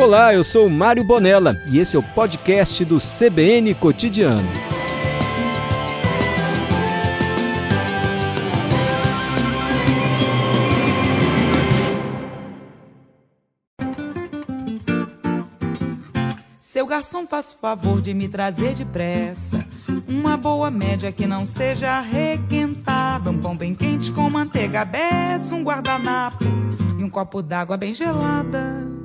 Olá, 0.00 0.32
eu 0.32 0.42
sou 0.42 0.66
Mário 0.70 1.04
Bonella 1.04 1.62
e 1.66 1.78
esse 1.78 1.94
é 1.94 1.98
o 1.98 2.02
podcast 2.02 2.82
do 2.86 2.96
CBN 2.96 3.74
Cotidiano. 3.74 4.48
Seu 16.58 16.86
garçom, 16.86 17.26
faça 17.26 17.54
o 17.54 17.58
favor 17.58 18.00
de 18.00 18.14
me 18.14 18.26
trazer 18.26 18.72
depressa 18.72 19.62
uma 20.08 20.34
boa 20.34 20.70
média 20.70 21.12
que 21.12 21.26
não 21.26 21.44
seja 21.44 22.00
requentada, 22.00 23.28
um 23.28 23.38
pão 23.38 23.54
bem 23.54 23.74
quente 23.74 24.10
com 24.12 24.30
manteiga 24.30 24.82
beça, 24.82 25.54
um 25.54 25.62
guardanapo 25.62 26.46
e 26.98 27.04
um 27.04 27.10
copo 27.10 27.42
d'água 27.42 27.76
bem 27.76 27.92
gelada. 27.92 28.99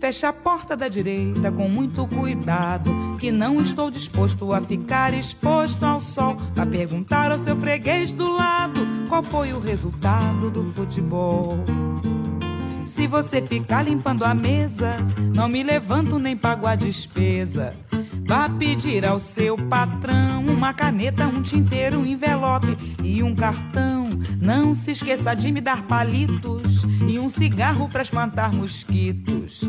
Feche 0.00 0.24
a 0.24 0.32
porta 0.32 0.74
da 0.74 0.88
direita 0.88 1.52
com 1.52 1.68
muito 1.68 2.06
cuidado, 2.06 2.90
que 3.20 3.30
não 3.30 3.60
estou 3.60 3.90
disposto 3.90 4.50
a 4.50 4.58
ficar 4.58 5.12
exposto 5.12 5.84
ao 5.84 6.00
sol 6.00 6.38
para 6.54 6.64
perguntar 6.64 7.30
ao 7.30 7.38
seu 7.38 7.54
freguês 7.54 8.10
do 8.10 8.26
lado 8.32 8.80
qual 9.10 9.22
foi 9.22 9.52
o 9.52 9.60
resultado 9.60 10.50
do 10.50 10.64
futebol. 10.72 11.58
Se 12.86 13.06
você 13.06 13.42
ficar 13.42 13.82
limpando 13.82 14.24
a 14.24 14.32
mesa, 14.32 14.96
não 15.34 15.48
me 15.48 15.62
levanto 15.62 16.18
nem 16.18 16.34
pago 16.34 16.66
a 16.66 16.74
despesa. 16.74 17.74
Vá 18.26 18.48
pedir 18.48 19.04
ao 19.04 19.20
seu 19.20 19.56
patrão 19.68 20.46
uma 20.46 20.72
caneta, 20.72 21.26
um 21.26 21.42
tinteiro, 21.42 21.98
um 21.98 22.06
envelope 22.06 22.78
e 23.04 23.22
um 23.22 23.34
cartão. 23.34 24.08
Não 24.40 24.74
se 24.74 24.92
esqueça 24.92 25.34
de 25.34 25.52
me 25.52 25.60
dar 25.60 25.82
palitos 25.82 26.84
e 27.08 27.18
um 27.18 27.28
cigarro 27.28 27.88
para 27.88 28.02
espantar 28.02 28.52
mosquitos. 28.54 29.68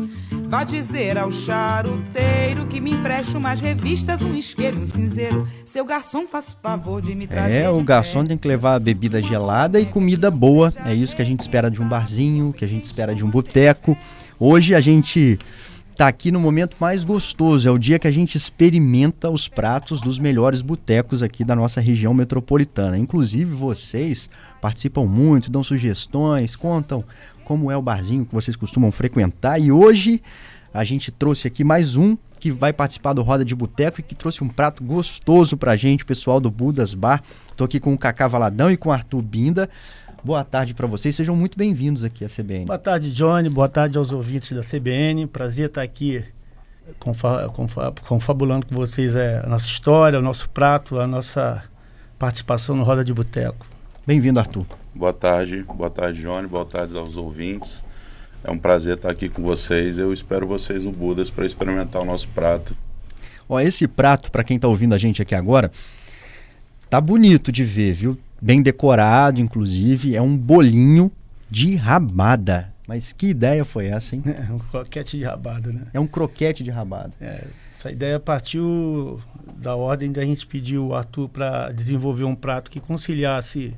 Vá 0.52 0.64
dizer 0.64 1.16
ao 1.16 1.30
charuteiro 1.30 2.66
que 2.66 2.78
me 2.78 2.90
empreste 2.90 3.34
umas 3.38 3.58
revistas, 3.58 4.20
um 4.20 4.34
isqueiro, 4.34 4.82
um 4.82 4.86
cinzeiro. 4.86 5.48
Seu 5.64 5.82
garçom, 5.82 6.26
faça 6.26 6.54
favor 6.62 7.00
de 7.00 7.14
me 7.14 7.26
trazer. 7.26 7.54
É, 7.54 7.70
o 7.70 7.82
garçom 7.82 8.22
tem 8.22 8.36
que 8.36 8.46
levar 8.46 8.78
bebida 8.78 9.22
gelada 9.22 9.80
e 9.80 9.86
comida 9.86 10.30
boa. 10.30 10.70
É 10.84 10.94
isso 10.94 11.16
que 11.16 11.22
a 11.22 11.24
gente 11.24 11.40
espera 11.40 11.70
de 11.70 11.80
um 11.80 11.88
barzinho, 11.88 12.52
que 12.52 12.66
a 12.66 12.68
gente 12.68 12.84
espera 12.84 13.14
de 13.14 13.24
um 13.24 13.30
boteco. 13.30 13.96
Hoje 14.38 14.74
a 14.74 14.80
gente 14.82 15.38
tá 15.96 16.06
aqui 16.06 16.30
no 16.30 16.38
momento 16.38 16.76
mais 16.78 17.02
gostoso, 17.02 17.66
é 17.66 17.70
o 17.70 17.78
dia 17.78 17.98
que 17.98 18.06
a 18.06 18.12
gente 18.12 18.36
experimenta 18.36 19.30
os 19.30 19.48
pratos 19.48 20.02
dos 20.02 20.18
melhores 20.18 20.60
botecos 20.60 21.22
aqui 21.22 21.44
da 21.44 21.56
nossa 21.56 21.80
região 21.80 22.12
metropolitana. 22.12 22.98
Inclusive 22.98 23.54
vocês 23.54 24.28
participam 24.60 25.04
muito, 25.04 25.50
dão 25.50 25.64
sugestões, 25.64 26.54
contam 26.54 27.04
como 27.44 27.70
é 27.70 27.76
o 27.76 27.82
barzinho 27.82 28.24
que 28.24 28.34
vocês 28.34 28.56
costumam 28.56 28.90
frequentar. 28.90 29.60
E 29.60 29.70
hoje 29.70 30.22
a 30.72 30.84
gente 30.84 31.10
trouxe 31.10 31.46
aqui 31.46 31.62
mais 31.64 31.96
um 31.96 32.16
que 32.40 32.50
vai 32.50 32.72
participar 32.72 33.12
do 33.12 33.22
Roda 33.22 33.44
de 33.44 33.54
Boteco 33.54 34.00
e 34.00 34.02
que 34.02 34.14
trouxe 34.14 34.42
um 34.42 34.48
prato 34.48 34.82
gostoso 34.82 35.56
pra 35.56 35.76
gente, 35.76 36.02
o 36.02 36.06
pessoal 36.06 36.40
do 36.40 36.50
Budas 36.50 36.92
Bar. 36.92 37.22
Tô 37.56 37.64
aqui 37.64 37.78
com 37.78 37.94
o 37.94 37.98
Cacá 37.98 38.26
Valadão 38.26 38.70
e 38.70 38.76
com 38.76 38.88
o 38.88 38.92
Arthur 38.92 39.22
Binda. 39.22 39.70
Boa 40.24 40.44
tarde 40.44 40.74
para 40.74 40.86
vocês, 40.86 41.14
sejam 41.14 41.36
muito 41.36 41.58
bem-vindos 41.58 42.04
aqui 42.04 42.24
à 42.24 42.28
CBN. 42.28 42.66
Boa 42.66 42.78
tarde, 42.78 43.12
Johnny. 43.12 43.48
Boa 43.48 43.68
tarde 43.68 43.98
aos 43.98 44.12
ouvintes 44.12 44.52
da 44.52 44.62
CBN. 44.62 45.26
Prazer 45.26 45.66
estar 45.66 45.82
aqui 45.82 46.24
confa 46.98 47.48
confa 47.48 47.92
confabulando 48.06 48.66
com 48.66 48.74
vocês 48.74 49.14
é, 49.14 49.40
a 49.44 49.48
nossa 49.48 49.66
história, 49.66 50.18
o 50.18 50.22
nosso 50.22 50.48
prato, 50.50 50.98
a 50.98 51.06
nossa 51.06 51.62
participação 52.18 52.76
no 52.76 52.82
Roda 52.82 53.04
de 53.04 53.12
Boteco. 53.12 53.66
Bem-vindo, 54.06 54.38
Arthur. 54.38 54.81
Boa 54.94 55.12
tarde, 55.12 55.62
boa 55.62 55.88
tarde, 55.88 56.20
Johnny, 56.20 56.46
boa 56.46 56.66
tarde 56.66 56.96
aos 56.96 57.16
ouvintes. 57.16 57.82
É 58.44 58.50
um 58.50 58.58
prazer 58.58 58.96
estar 58.96 59.10
aqui 59.10 59.26
com 59.26 59.42
vocês. 59.42 59.96
Eu 59.96 60.12
espero 60.12 60.46
vocês 60.46 60.84
no 60.84 60.92
Budas 60.92 61.30
para 61.30 61.46
experimentar 61.46 62.02
o 62.02 62.04
nosso 62.04 62.28
prato. 62.28 62.76
Ó, 63.48 63.58
esse 63.58 63.88
prato, 63.88 64.30
para 64.30 64.44
quem 64.44 64.56
está 64.56 64.68
ouvindo 64.68 64.94
a 64.94 64.98
gente 64.98 65.22
aqui 65.22 65.34
agora, 65.34 65.72
tá 66.90 67.00
bonito 67.00 67.50
de 67.50 67.64
ver, 67.64 67.94
viu? 67.94 68.18
Bem 68.40 68.60
decorado, 68.60 69.40
inclusive. 69.40 70.14
É 70.14 70.20
um 70.20 70.36
bolinho 70.36 71.10
de 71.50 71.74
rabada. 71.74 72.70
Mas 72.86 73.12
que 73.12 73.28
ideia 73.28 73.64
foi 73.64 73.86
essa, 73.86 74.14
hein? 74.14 74.22
É 74.28 74.52
um 74.52 74.58
croquete 74.58 75.16
de 75.16 75.24
rabada, 75.24 75.72
né? 75.72 75.86
É 75.94 76.00
um 76.00 76.06
croquete 76.06 76.62
de 76.62 76.70
rabada. 76.70 77.12
É, 77.18 77.44
essa 77.78 77.90
ideia 77.90 78.20
partiu 78.20 79.22
da 79.56 79.74
ordem 79.74 80.12
da 80.12 80.22
gente 80.22 80.46
pedir 80.46 80.76
o 80.76 80.94
Arthur 80.94 81.30
para 81.30 81.72
desenvolver 81.72 82.24
um 82.24 82.34
prato 82.34 82.70
que 82.70 82.78
conciliasse 82.78 83.74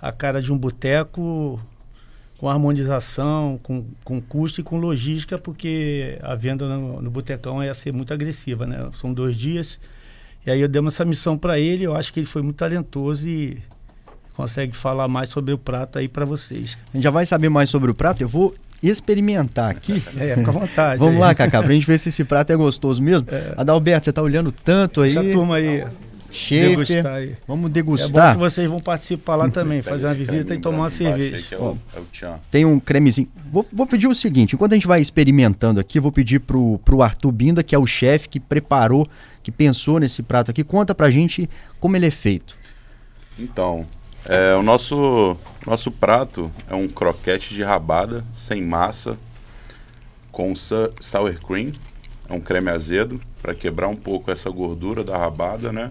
a 0.00 0.12
cara 0.12 0.40
de 0.40 0.52
um 0.52 0.58
boteco 0.58 1.60
com 2.38 2.48
harmonização, 2.48 3.58
com, 3.62 3.84
com 4.04 4.20
custo 4.20 4.60
e 4.60 4.64
com 4.64 4.78
logística, 4.78 5.36
porque 5.36 6.18
a 6.22 6.36
venda 6.36 6.68
no, 6.68 7.02
no 7.02 7.10
botecão 7.10 7.62
ia 7.62 7.74
ser 7.74 7.92
muito 7.92 8.14
agressiva, 8.14 8.64
né? 8.64 8.88
São 8.94 9.12
dois 9.12 9.36
dias. 9.36 9.78
E 10.46 10.50
aí 10.50 10.60
eu 10.60 10.68
dei 10.68 10.84
essa 10.86 11.04
missão 11.04 11.36
para 11.36 11.58
ele, 11.58 11.84
eu 11.84 11.96
acho 11.96 12.12
que 12.12 12.20
ele 12.20 12.26
foi 12.26 12.40
muito 12.40 12.56
talentoso 12.56 13.28
e 13.28 13.58
consegue 14.34 14.74
falar 14.74 15.08
mais 15.08 15.30
sobre 15.30 15.52
o 15.52 15.58
prato 15.58 15.98
aí 15.98 16.06
para 16.06 16.24
vocês. 16.24 16.78
A 16.92 16.96
gente 16.96 17.02
já 17.02 17.10
vai 17.10 17.26
saber 17.26 17.48
mais 17.48 17.68
sobre 17.68 17.90
o 17.90 17.94
prato, 17.94 18.22
eu 18.22 18.28
vou 18.28 18.54
experimentar 18.80 19.70
aqui. 19.70 20.00
É, 20.16 20.36
fica 20.36 20.50
à 20.50 20.54
vontade. 20.54 20.98
Vamos 21.00 21.14
aí. 21.14 21.20
lá, 21.20 21.34
Cacá, 21.34 21.60
pra 21.60 21.72
gente 21.74 21.86
ver 21.86 21.98
se 21.98 22.08
esse 22.08 22.22
prato 22.22 22.52
é 22.52 22.56
gostoso 22.56 23.02
mesmo. 23.02 23.26
É. 23.30 23.54
Adalberto, 23.56 24.04
você 24.04 24.12
tá 24.12 24.22
olhando 24.22 24.52
tanto 24.52 25.02
aí. 25.02 25.12
Deixa 25.12 25.28
a 25.28 25.32
turma 25.32 25.56
aí. 25.56 25.84
Schaefer. 26.30 26.70
Degustar 26.84 27.14
aí. 27.14 27.36
Vamos 27.46 27.70
É 27.70 27.72
degustar. 27.72 28.34
bom 28.34 28.44
que 28.44 28.50
vocês 28.50 28.68
vão 28.68 28.78
participar 28.78 29.36
lá 29.36 29.48
também, 29.48 29.82
fazer 29.82 30.06
uma 30.06 30.14
visita 30.14 30.54
e 30.54 30.58
tomar 30.58 30.78
uma 30.78 30.90
cerveja. 30.90 31.56
É 31.56 31.58
o, 31.58 31.78
é 31.96 32.00
o 32.00 32.04
tchan. 32.12 32.38
Tem 32.50 32.64
um 32.64 32.78
cremezinho. 32.78 33.28
Vou, 33.50 33.66
vou 33.72 33.86
pedir 33.86 34.06
o 34.06 34.14
seguinte: 34.14 34.54
enquanto 34.54 34.72
a 34.72 34.74
gente 34.74 34.86
vai 34.86 35.00
experimentando 35.00 35.80
aqui, 35.80 35.98
eu 35.98 36.02
vou 36.02 36.12
pedir 36.12 36.40
pro, 36.40 36.78
pro 36.84 37.02
Arthur 37.02 37.32
Binda, 37.32 37.62
que 37.62 37.74
é 37.74 37.78
o 37.78 37.86
chefe 37.86 38.28
que 38.28 38.38
preparou, 38.38 39.08
que 39.42 39.50
pensou 39.50 39.98
nesse 39.98 40.22
prato 40.22 40.50
aqui, 40.50 40.62
conta 40.62 40.94
pra 40.94 41.10
gente 41.10 41.48
como 41.80 41.96
ele 41.96 42.06
é 42.06 42.10
feito. 42.10 42.56
Então, 43.38 43.86
é, 44.26 44.54
o 44.54 44.62
nosso, 44.62 45.36
nosso 45.66 45.90
prato 45.90 46.50
é 46.68 46.74
um 46.74 46.88
croquete 46.88 47.54
de 47.54 47.62
rabada 47.62 48.24
sem 48.34 48.60
massa, 48.62 49.16
com 50.30 50.54
sour 50.54 51.34
cream, 51.46 51.72
é 52.28 52.34
um 52.34 52.40
creme 52.40 52.68
azedo, 52.70 53.20
para 53.40 53.54
quebrar 53.54 53.88
um 53.88 53.96
pouco 53.96 54.30
essa 54.30 54.50
gordura 54.50 55.02
da 55.02 55.16
rabada, 55.16 55.72
né? 55.72 55.90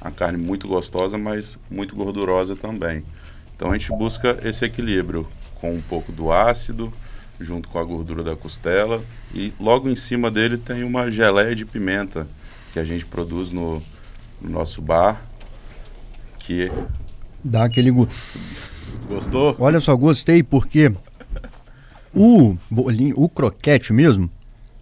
A 0.00 0.10
carne 0.10 0.38
muito 0.38 0.68
gostosa, 0.68 1.16
mas 1.18 1.56
muito 1.70 1.96
gordurosa 1.96 2.54
também. 2.54 3.02
Então 3.56 3.70
a 3.70 3.78
gente 3.78 3.90
busca 3.96 4.38
esse 4.44 4.64
equilíbrio 4.64 5.26
com 5.54 5.72
um 5.74 5.80
pouco 5.80 6.12
do 6.12 6.30
ácido, 6.30 6.92
junto 7.40 7.68
com 7.68 7.78
a 7.78 7.84
gordura 7.84 8.22
da 8.22 8.36
costela. 8.36 9.02
E 9.34 9.52
logo 9.58 9.88
em 9.88 9.96
cima 9.96 10.30
dele 10.30 10.56
tem 10.58 10.84
uma 10.84 11.10
geleia 11.10 11.54
de 11.54 11.64
pimenta 11.64 12.26
que 12.72 12.78
a 12.78 12.84
gente 12.84 13.06
produz 13.06 13.50
no, 13.52 13.82
no 14.40 14.50
nosso 14.50 14.82
bar. 14.82 15.22
Que 16.40 16.70
Dá 17.42 17.64
aquele. 17.64 17.90
gu- 17.90 18.08
gostou? 19.08 19.56
Olha 19.58 19.80
só, 19.80 19.96
gostei 19.96 20.42
porque 20.42 20.92
o 22.14 22.56
bolinho, 22.70 23.14
o 23.18 23.28
croquete 23.28 23.92
mesmo, 23.92 24.30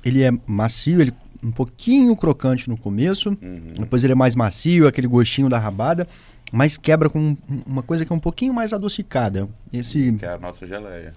ele 0.05 0.23
é 0.23 0.31
macio, 0.47 1.01
ele 1.01 1.13
um 1.45 1.51
pouquinho 1.53 2.17
crocante 2.17 2.69
no 2.71 2.77
começo, 2.77 3.29
Uhum. 3.31 3.75
depois 3.79 4.03
ele 4.03 4.13
é 4.13 4.17
mais 4.17 4.35
macio, 4.35 4.89
aquele 4.89 5.07
gostinho 5.07 5.49
da 5.49 5.59
rabada, 5.59 6.09
mas 6.53 6.77
quebra 6.77 7.11
com 7.11 7.19
um- 7.21 7.37
uma 7.67 7.83
coisa 7.83 8.05
que 8.05 8.13
é 8.13 8.17
um 8.17 8.21
pouquinho 8.21 8.55
mais 8.55 8.73
adocicada. 8.73 9.49
Esse, 9.73 10.13
Que 10.13 10.25
é 10.25 10.31
a 10.35 10.39
nossa 10.39 10.67
geleia. 10.67 11.13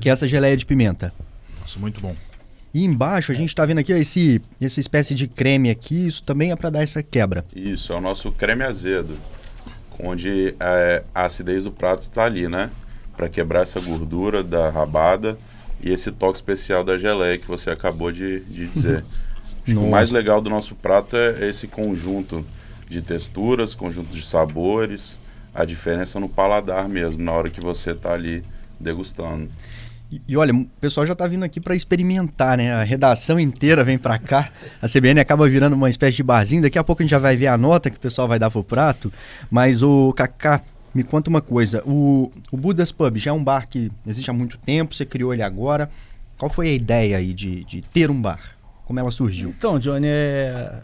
que 0.00 0.08
é 0.08 0.12
essa 0.12 0.26
geleia 0.26 0.56
de 0.56 0.66
pimenta. 0.66 1.12
Nossa, 1.60 1.78
muito 1.78 2.00
bom. 2.00 2.16
E 2.74 2.84
embaixo 2.84 3.32
a 3.32 3.34
gente 3.34 3.54
tá 3.54 3.64
vendo 3.64 3.78
aqui 3.78 3.92
ó, 3.92 3.96
esse, 3.96 4.42
essa 4.60 4.78
espécie 4.80 5.14
de 5.14 5.26
creme 5.26 5.70
aqui, 5.70 6.06
isso 6.06 6.22
também 6.22 6.50
é 6.52 6.56
para 6.56 6.70
dar 6.70 6.82
essa 6.82 7.02
quebra. 7.02 7.44
Isso, 7.54 7.92
é 7.92 7.96
o 7.96 8.00
nosso 8.00 8.30
creme 8.32 8.62
azedo, 8.62 9.16
onde 10.00 10.54
é, 10.60 11.02
a 11.14 11.24
acidez 11.24 11.64
do 11.64 11.72
prato 11.72 12.02
está 12.02 12.24
ali, 12.24 12.48
né? 12.48 12.70
Para 13.16 13.28
quebrar 13.28 13.62
essa 13.62 13.80
gordura 13.80 14.42
da 14.44 14.70
rabada 14.70 15.38
e 15.82 15.90
esse 15.92 16.10
toque 16.12 16.38
especial 16.38 16.84
da 16.84 16.96
geleia 16.96 17.38
que 17.38 17.46
você 17.46 17.70
acabou 17.70 18.12
de, 18.12 18.40
de 18.40 18.66
dizer. 18.66 19.04
Acho 19.72 19.80
que 19.80 19.86
o 19.86 19.90
mais 19.90 20.10
legal 20.10 20.40
do 20.40 20.48
nosso 20.48 20.74
prato 20.74 21.16
é 21.16 21.46
esse 21.48 21.66
conjunto 21.66 22.44
de 22.88 23.02
texturas, 23.02 23.74
conjunto 23.74 24.14
de 24.14 24.24
sabores, 24.24 25.20
a 25.54 25.64
diferença 25.64 26.18
no 26.18 26.28
paladar 26.28 26.88
mesmo, 26.88 27.22
na 27.22 27.32
hora 27.32 27.50
que 27.50 27.60
você 27.60 27.90
está 27.90 28.12
ali 28.12 28.42
degustando. 28.80 29.48
E, 30.10 30.22
e 30.26 30.36
olha, 30.36 30.54
o 30.54 30.64
pessoal 30.80 31.04
já 31.06 31.14
tá 31.14 31.26
vindo 31.26 31.44
aqui 31.44 31.60
para 31.60 31.74
experimentar, 31.74 32.56
né? 32.56 32.72
A 32.72 32.82
redação 32.82 33.38
inteira 33.38 33.84
vem 33.84 33.98
para 33.98 34.18
cá. 34.18 34.50
A 34.80 34.88
CBN 34.88 35.20
acaba 35.20 35.46
virando 35.48 35.74
uma 35.76 35.90
espécie 35.90 36.16
de 36.16 36.22
barzinho. 36.22 36.62
Daqui 36.62 36.78
a 36.78 36.84
pouco 36.84 37.02
a 37.02 37.04
gente 37.04 37.10
já 37.10 37.18
vai 37.18 37.36
ver 37.36 37.48
a 37.48 37.58
nota 37.58 37.90
que 37.90 37.98
o 37.98 38.00
pessoal 38.00 38.26
vai 38.26 38.38
dar 38.38 38.50
pro 38.50 38.64
prato. 38.64 39.12
Mas 39.50 39.82
o 39.82 40.12
Kaká, 40.14 40.62
me 40.94 41.02
conta 41.02 41.28
uma 41.28 41.40
coisa. 41.40 41.82
O, 41.86 42.32
o 42.50 42.56
Budas 42.56 42.90
Pub 42.90 43.16
já 43.18 43.30
é 43.30 43.34
um 43.34 43.42
bar 43.44 43.68
que 43.68 43.90
existe 44.06 44.30
há 44.30 44.32
muito 44.32 44.56
tempo, 44.58 44.94
você 44.94 45.04
criou 45.04 45.34
ele 45.34 45.42
agora. 45.42 45.90
Qual 46.38 46.50
foi 46.50 46.68
a 46.68 46.72
ideia 46.72 47.18
aí 47.18 47.34
de, 47.34 47.64
de 47.64 47.82
ter 47.82 48.10
um 48.10 48.20
bar? 48.20 48.57
Como 48.88 48.98
ela 48.98 49.10
surgiu? 49.10 49.50
Então, 49.50 49.78
Johnny, 49.78 50.06
é, 50.06 50.80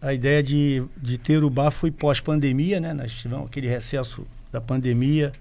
a 0.00 0.14
ideia 0.14 0.40
de, 0.40 0.84
de 0.96 1.18
ter 1.18 1.42
o 1.42 1.50
bar 1.50 1.72
foi 1.72 1.90
pós-pandemia, 1.90 2.78
né? 2.78 2.94
Nós 2.94 3.12
tivemos 3.12 3.46
aquele 3.46 3.66
recesso 3.66 4.24
da 4.52 4.60
pandemia, 4.60 5.32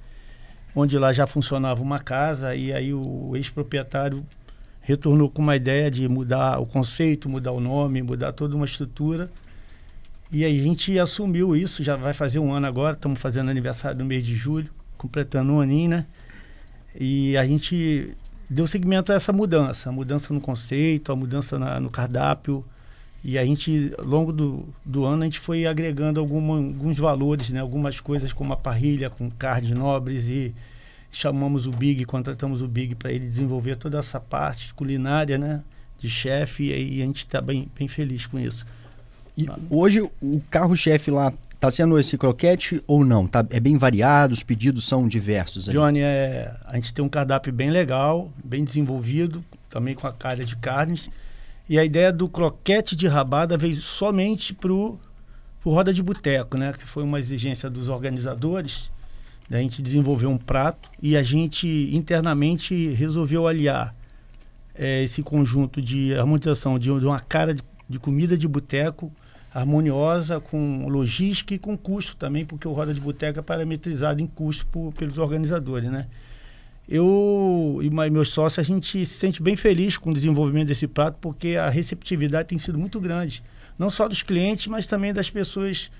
onde 0.75 0.97
lá 0.97 1.13
já 1.13 1.27
funcionava 1.27 1.83
uma 1.83 1.99
casa 1.99 2.55
e 2.55 2.73
aí 2.73 2.91
o 2.95 3.35
ex-proprietário 3.35 4.25
retornou 4.81 5.29
com 5.29 5.39
uma 5.39 5.55
ideia 5.55 5.91
de 5.91 6.09
mudar 6.09 6.57
o 6.59 6.65
conceito, 6.65 7.29
mudar 7.29 7.51
o 7.51 7.59
nome, 7.59 8.01
mudar 8.01 8.31
toda 8.31 8.55
uma 8.55 8.65
estrutura. 8.65 9.29
E 10.31 10.43
aí 10.43 10.59
a 10.59 10.63
gente 10.63 10.97
assumiu 10.97 11.55
isso, 11.55 11.83
já 11.83 11.95
vai 11.95 12.13
fazer 12.13 12.39
um 12.39 12.51
ano 12.51 12.65
agora, 12.65 12.95
estamos 12.95 13.21
fazendo 13.21 13.51
aniversário 13.51 13.99
no 13.99 14.05
mês 14.05 14.25
de 14.25 14.35
julho, 14.35 14.71
completando 14.97 15.53
um 15.53 15.61
aninho, 15.61 15.91
né? 15.91 16.07
E 16.99 17.37
a 17.37 17.45
gente 17.45 18.17
deu 18.49 18.65
seguimento 18.65 19.11
a 19.11 19.15
essa 19.15 19.31
mudança, 19.31 19.89
a 19.89 19.91
mudança 19.91 20.33
no 20.33 20.41
conceito, 20.41 21.11
a 21.11 21.15
mudança 21.15 21.59
na, 21.59 21.79
no 21.79 21.89
cardápio. 21.89 22.65
E 23.23 23.37
a 23.37 23.45
gente, 23.45 23.93
ao 23.97 24.05
longo 24.05 24.31
do, 24.31 24.65
do 24.83 25.05
ano, 25.05 25.23
a 25.23 25.25
gente 25.25 25.39
foi 25.39 25.65
agregando 25.65 26.19
alguma, 26.19 26.55
alguns 26.55 26.97
valores, 26.97 27.49
né? 27.49 27.59
algumas 27.59 27.99
coisas 27.99 28.31
como 28.31 28.53
a 28.53 28.57
parrilha 28.57 29.09
com 29.09 29.29
carnes 29.29 29.71
nobres 29.71 30.25
e 30.25 30.55
chamamos 31.11 31.67
o 31.67 31.71
Big, 31.71 32.05
contratamos 32.05 32.61
o 32.61 32.67
Big 32.67 32.95
para 32.95 33.11
ele 33.11 33.27
desenvolver 33.27 33.75
toda 33.75 33.99
essa 33.99 34.19
parte 34.19 34.73
culinária, 34.73 35.37
né? 35.37 35.61
De 35.99 36.09
chefe, 36.09 36.69
e 36.69 36.73
aí 36.73 37.01
a 37.01 37.05
gente 37.05 37.25
está 37.25 37.41
bem, 37.41 37.67
bem 37.77 37.87
feliz 37.89 38.25
com 38.25 38.39
isso. 38.39 38.65
E 39.37 39.45
hoje 39.69 40.01
o 40.01 40.41
carro-chefe 40.49 41.11
lá 41.11 41.33
está 41.59 41.69
sendo 41.69 41.99
esse 41.99 42.17
croquete 42.17 42.81
ou 42.87 43.03
não? 43.03 43.27
Tá, 43.27 43.45
é 43.49 43.59
bem 43.59 43.77
variado, 43.77 44.33
os 44.33 44.41
pedidos 44.41 44.87
são 44.87 45.07
diversos. 45.07 45.67
Ali. 45.67 45.77
Johnny, 45.77 45.99
é, 45.99 46.55
a 46.65 46.75
gente 46.75 46.93
tem 46.93 47.03
um 47.03 47.09
cardápio 47.09 47.51
bem 47.51 47.69
legal, 47.69 48.31
bem 48.43 48.63
desenvolvido, 48.63 49.43
também 49.69 49.93
com 49.93 50.07
a 50.07 50.13
cara 50.13 50.43
de 50.45 50.55
carnes. 50.55 51.09
E 51.67 51.77
a 51.77 51.83
ideia 51.83 52.11
do 52.11 52.27
croquete 52.27 52.95
de 52.95 53.07
rabada 53.07 53.57
veio 53.57 53.75
somente 53.75 54.53
para 54.53 54.71
o 54.71 54.99
Roda 55.63 55.93
de 55.93 56.01
Boteco, 56.01 56.57
né? 56.57 56.73
Que 56.73 56.85
foi 56.85 57.03
uma 57.03 57.19
exigência 57.19 57.69
dos 57.69 57.89
organizadores 57.89 58.89
a 59.57 59.59
gente 59.59 59.81
desenvolveu 59.81 60.29
um 60.29 60.37
prato 60.37 60.89
e 61.01 61.17
a 61.17 61.23
gente 61.23 61.67
internamente 61.91 62.89
resolveu 62.89 63.47
aliar 63.47 63.95
é, 64.75 65.03
esse 65.03 65.23
conjunto 65.23 65.81
de 65.81 66.13
harmonização 66.13 66.77
de, 66.77 66.85
de 66.99 67.05
uma 67.05 67.19
cara 67.19 67.53
de, 67.53 67.63
de 67.89 67.99
comida 67.99 68.37
de 68.37 68.47
boteco 68.47 69.11
harmoniosa 69.53 70.39
com 70.39 70.87
logística 70.87 71.53
e 71.53 71.59
com 71.59 71.77
custo 71.77 72.15
também, 72.15 72.45
porque 72.45 72.67
o 72.67 72.71
Roda 72.71 72.93
de 72.93 73.01
Boteca 73.01 73.39
é 73.39 73.43
parametrizado 73.43 74.21
em 74.21 74.27
custo 74.27 74.65
por, 74.67 74.93
pelos 74.93 75.17
organizadores, 75.17 75.89
né? 75.89 76.07
Eu 76.87 77.79
e 77.83 77.89
meus 78.09 78.29
sócios, 78.29 78.59
a 78.59 78.63
gente 78.63 79.05
se 79.05 79.13
sente 79.13 79.43
bem 79.43 79.55
feliz 79.55 79.95
com 79.95 80.09
o 80.09 80.13
desenvolvimento 80.13 80.69
desse 80.69 80.87
prato, 80.87 81.17
porque 81.21 81.49
a 81.49 81.69
receptividade 81.69 82.49
tem 82.49 82.57
sido 82.57 82.79
muito 82.79 82.99
grande. 82.99 83.43
Não 83.77 83.91
só 83.91 84.07
dos 84.07 84.23
clientes, 84.23 84.65
mas 84.65 84.87
também 84.87 85.13
das 85.13 85.29
pessoas 85.29 85.91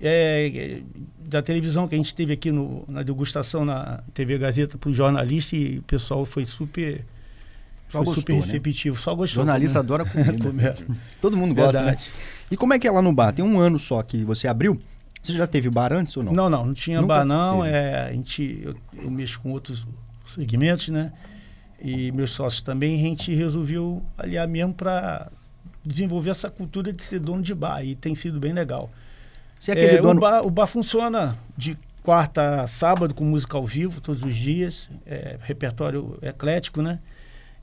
é, 0.00 0.82
da 1.18 1.42
televisão 1.42 1.88
que 1.88 1.94
a 1.94 1.98
gente 1.98 2.14
teve 2.14 2.32
aqui 2.32 2.52
no, 2.52 2.84
na 2.86 3.02
degustação 3.02 3.64
na 3.64 4.02
TV 4.14 4.38
Gazeta 4.38 4.78
para 4.78 4.90
o 4.90 4.94
jornalista 4.94 5.56
e 5.56 5.78
o 5.78 5.82
pessoal 5.82 6.24
foi 6.24 6.44
super 6.44 7.04
só 7.88 7.98
foi 7.98 8.04
gostou, 8.04 8.14
super 8.16 8.32
né? 8.34 8.40
receptivo. 8.40 8.96
Né? 8.96 9.02
Só 9.02 9.14
gostou. 9.14 9.44
Jornalista 9.44 9.78
adora 9.78 10.04
comer. 10.04 10.76
Todo 11.20 11.36
mundo 11.36 11.54
gosta, 11.54 11.82
né? 11.82 11.96
E 12.50 12.56
como 12.56 12.74
é 12.74 12.78
que 12.78 12.86
é 12.86 12.90
lá 12.90 13.02
no 13.02 13.12
bar? 13.12 13.32
Tem 13.32 13.44
um 13.44 13.58
ano 13.58 13.78
só 13.78 14.02
que 14.02 14.22
você 14.24 14.48
abriu. 14.48 14.80
Você 15.22 15.32
já 15.32 15.46
teve 15.46 15.68
bar 15.68 15.92
antes 15.92 16.16
ou 16.16 16.22
não? 16.22 16.32
Não, 16.32 16.50
não, 16.50 16.66
não 16.66 16.74
tinha 16.74 17.00
Nunca 17.00 17.14
bar 17.14 17.24
não. 17.24 17.64
É, 17.64 18.08
a 18.08 18.12
gente, 18.12 18.60
eu, 18.62 18.76
eu, 19.02 19.10
mexo 19.10 19.40
com 19.40 19.50
outros 19.50 19.86
segmentos, 20.26 20.88
né? 20.88 21.12
E 21.80 22.12
meus 22.12 22.30
sócios 22.30 22.62
também, 22.62 22.94
a 22.94 23.02
gente 23.02 23.34
resolveu 23.34 24.02
aliar 24.16 24.46
mesmo 24.46 24.72
para 24.72 25.28
desenvolver 25.84 26.30
essa 26.30 26.48
cultura 26.48 26.92
de 26.92 27.02
ser 27.02 27.18
dono 27.18 27.42
de 27.42 27.54
bar. 27.54 27.84
E 27.84 27.94
tem 27.94 28.14
sido 28.14 28.38
bem 28.38 28.52
legal. 28.52 28.90
Você 29.58 29.72
é 29.72 29.74
aquele 29.74 29.96
é, 29.96 30.00
dono... 30.00 30.18
o, 30.18 30.20
bar, 30.20 30.46
o 30.46 30.50
bar 30.50 30.66
funciona 30.66 31.36
de 31.56 31.76
quarta 32.02 32.62
a 32.62 32.66
sábado 32.68 33.12
com 33.12 33.24
música 33.24 33.56
ao 33.56 33.66
vivo, 33.66 34.00
todos 34.00 34.22
os 34.22 34.34
dias. 34.34 34.88
É, 35.04 35.38
repertório 35.42 36.18
eclético, 36.22 36.80
né? 36.82 37.00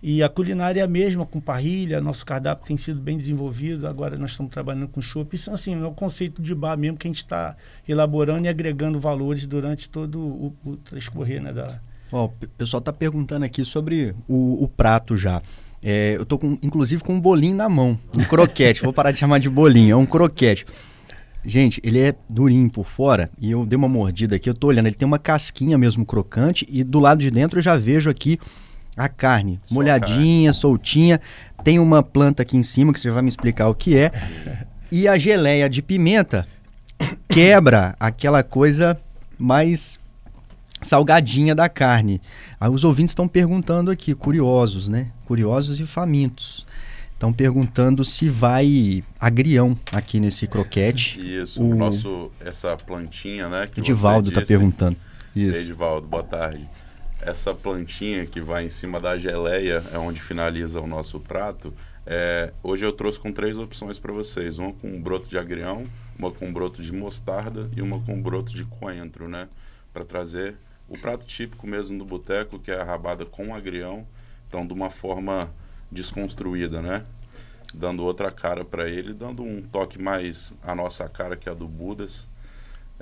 E 0.06 0.22
a 0.22 0.28
culinária 0.28 0.82
é 0.82 0.84
a 0.84 0.88
mesma, 0.88 1.26
com 1.26 1.40
parrilha, 1.40 2.02
nosso 2.02 2.26
cardápio 2.26 2.68
tem 2.68 2.76
sido 2.76 3.00
bem 3.00 3.18
desenvolvido, 3.18 3.88
agora 3.88 4.18
nós 4.18 4.32
estamos 4.32 4.52
trabalhando 4.52 4.90
com 4.90 5.02
chopp. 5.02 5.34
Isso 5.34 5.50
assim, 5.50 5.82
é 5.82 5.86
o 5.86 5.94
conceito 5.94 6.42
de 6.42 6.54
bar 6.54 6.78
mesmo 6.78 6.98
que 6.98 7.08
a 7.08 7.10
gente 7.10 7.24
está 7.24 7.56
elaborando 7.88 8.46
e 8.46 8.50
agregando 8.50 9.00
valores 9.00 9.46
durante 9.46 9.90
todo 9.90 10.20
o, 10.20 10.54
o 10.66 10.76
transcorrer 10.76 11.42
né, 11.42 11.54
da... 11.54 11.80
O 12.12 12.28
pessoal 12.58 12.80
está 12.80 12.92
perguntando 12.92 13.46
aqui 13.46 13.64
sobre 13.64 14.14
o, 14.28 14.62
o 14.66 14.68
prato 14.68 15.16
já. 15.16 15.42
É, 15.82 16.18
eu 16.18 16.24
estou 16.24 16.38
inclusive 16.62 17.02
com 17.02 17.14
um 17.14 17.22
bolinho 17.22 17.56
na 17.56 17.70
mão, 17.70 17.98
um 18.14 18.26
croquete. 18.26 18.84
Vou 18.84 18.92
parar 18.92 19.12
de 19.12 19.20
chamar 19.20 19.40
de 19.40 19.50
bolinho, 19.50 19.94
é 19.94 19.96
um 19.96 20.06
croquete. 20.06 20.66
Gente, 21.46 21.80
ele 21.82 22.00
é 22.00 22.14
durinho 22.30 22.70
por 22.70 22.86
fora 22.86 23.30
e 23.40 23.52
eu 23.52 23.66
dei 23.66 23.78
uma 23.78 23.88
mordida 23.88 24.36
aqui, 24.36 24.50
eu 24.50 24.54
tô 24.54 24.68
olhando, 24.68 24.88
ele 24.88 24.96
tem 24.96 25.06
uma 25.06 25.20
casquinha 25.20 25.78
mesmo 25.78 26.06
crocante 26.06 26.68
e 26.70 26.84
do 26.84 27.00
lado 27.00 27.22
de 27.22 27.32
dentro 27.32 27.60
eu 27.60 27.64
já 27.64 27.78
vejo 27.78 28.10
aqui 28.10 28.38
a 28.96 29.10
carne, 29.10 29.60
Só 29.66 29.76
molhadinha, 29.76 30.52
carne. 30.52 30.54
soltinha. 30.54 31.22
Tem 31.64 31.80
uma 31.80 32.04
planta 32.04 32.44
aqui 32.44 32.58
em 32.58 32.64
cima 32.64 32.94
que 32.94 33.00
você 33.00 33.10
vai 33.10 33.22
me 33.22 33.30
explicar 33.30 33.68
o 33.68 33.76
que 33.76 33.98
é. 33.98 34.12
E 34.92 35.08
a 35.08 35.18
geleia 35.18 35.70
de 35.70 35.82
pimenta 35.82 36.48
quebra 37.28 37.96
aquela 38.00 38.44
coisa 38.44 39.00
mais 39.38 40.00
salgadinha 40.82 41.56
da 41.56 41.68
carne. 41.70 42.22
Aí 42.60 42.70
os 42.70 42.84
ouvintes 42.84 43.12
estão 43.12 43.28
perguntando 43.28 43.90
aqui, 43.90 44.14
curiosos, 44.14 44.88
né? 44.88 45.08
Curiosos 45.26 45.80
e 45.80 45.88
famintos. 45.88 46.66
Estão 47.14 47.32
perguntando 47.32 48.04
se 48.04 48.28
vai 48.28 49.04
agrião 49.20 49.78
aqui 49.94 50.20
nesse 50.20 50.46
croquete. 50.46 51.20
Isso, 51.42 51.64
o 51.64 51.74
nosso, 51.74 52.30
essa 52.42 52.76
plantinha, 52.76 53.48
né? 53.48 53.68
Que 53.72 53.80
Edivaldo 53.80 54.30
está 54.30 54.42
perguntando. 54.42 54.98
Isso. 55.34 55.58
Edivaldo, 55.58 56.06
boa 56.06 56.24
tarde. 56.24 56.68
Essa 57.26 57.54
plantinha 57.54 58.26
que 58.26 58.42
vai 58.42 58.66
em 58.66 58.70
cima 58.70 59.00
da 59.00 59.18
geleia, 59.18 59.82
é 59.94 59.98
onde 59.98 60.22
finaliza 60.22 60.82
o 60.82 60.86
nosso 60.86 61.22
prato. 61.22 61.74
É, 62.06 62.52
hoje 62.62 62.86
eu 62.86 62.92
trouxe 62.92 63.18
com 63.18 63.32
três 63.32 63.58
opções 63.58 63.98
para 63.98 64.12
vocês: 64.12 64.60
uma 64.60 64.74
com 64.74 65.02
broto 65.02 65.30
de 65.30 65.38
agrião, 65.38 65.86
uma 66.20 66.30
com 66.32 66.52
broto 66.52 66.84
de 66.84 66.92
mostarda 66.92 67.70
e 67.78 67.82
uma 67.82 68.02
com 68.02 68.22
broto 68.22 68.54
de 68.54 68.66
coentro, 68.66 69.30
né? 69.30 69.48
Para 69.94 70.04
trazer 70.04 70.58
o 70.90 70.98
prato 70.98 71.26
típico 71.26 71.66
mesmo 71.66 71.98
do 71.98 72.04
boteco, 72.04 72.60
que 72.60 72.72
é 72.72 72.76
a 72.76 72.84
rabada 72.84 73.26
com 73.26 73.56
agrião. 73.56 74.06
Então, 74.50 74.68
de 74.68 74.74
uma 74.74 74.90
forma 74.90 75.50
desconstruída, 75.90 76.82
né? 76.82 77.06
Dando 77.74 78.04
outra 78.04 78.32
cara 78.32 78.66
para 78.66 78.90
ele, 78.90 79.14
dando 79.14 79.44
um 79.44 79.62
toque 79.62 79.98
mais 79.98 80.54
a 80.62 80.76
nossa 80.76 81.08
cara, 81.08 81.38
que 81.38 81.48
é 81.48 81.54
a 81.54 81.56
do 81.56 81.70
Budas, 81.70 82.28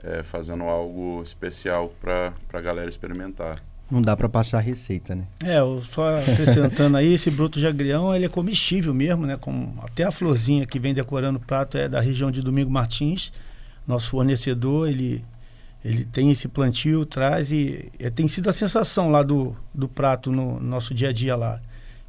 é, 0.04 0.22
fazendo 0.22 0.66
algo 0.66 1.24
especial 1.24 1.90
para 2.00 2.34
a 2.54 2.62
galera 2.62 2.88
experimentar. 2.88 3.71
Não 3.92 4.02
dá 4.02 4.16
para 4.16 4.30
passar 4.30 4.62
receita, 4.62 5.14
né? 5.14 5.26
É, 5.44 5.60
só 5.92 6.20
acrescentando 6.20 6.96
aí, 6.96 7.14
esse 7.14 7.30
bruto 7.30 7.60
de 7.60 7.68
agrião, 7.68 8.16
ele 8.16 8.26
é 8.26 8.30
comestível 8.30 8.94
mesmo, 8.94 9.26
né? 9.26 9.36
Com, 9.36 9.74
até 9.84 10.06
a 10.06 10.12
florzinha 10.12 10.66
que 10.66 10.80
vem 10.80 10.94
decorando 10.94 11.38
o 11.38 11.42
prato 11.42 11.78
é 11.78 11.90
da 11.90 12.00
região 12.00 12.32
de 12.32 12.42
Domingo 12.42 12.72
Martins, 12.72 13.34
nosso 13.86 14.10
fornecedor, 14.10 14.88
ele, 14.88 15.22
ele 15.84 16.06
tem 16.06 16.32
esse 16.32 16.48
plantio, 16.48 17.06
traz 17.06 17.52
e, 17.52 17.92
e 18.00 18.10
tem 18.10 18.30
sido 18.30 18.50
a 18.50 18.54
sensação 18.54 19.12
lá 19.12 19.22
do, 19.22 19.54
do 19.74 19.90
prato 19.90 20.32
no 20.32 20.58
nosso 20.62 20.94
dia 20.94 21.10
a 21.10 21.14
dia 21.14 21.36
lá. 21.36 21.60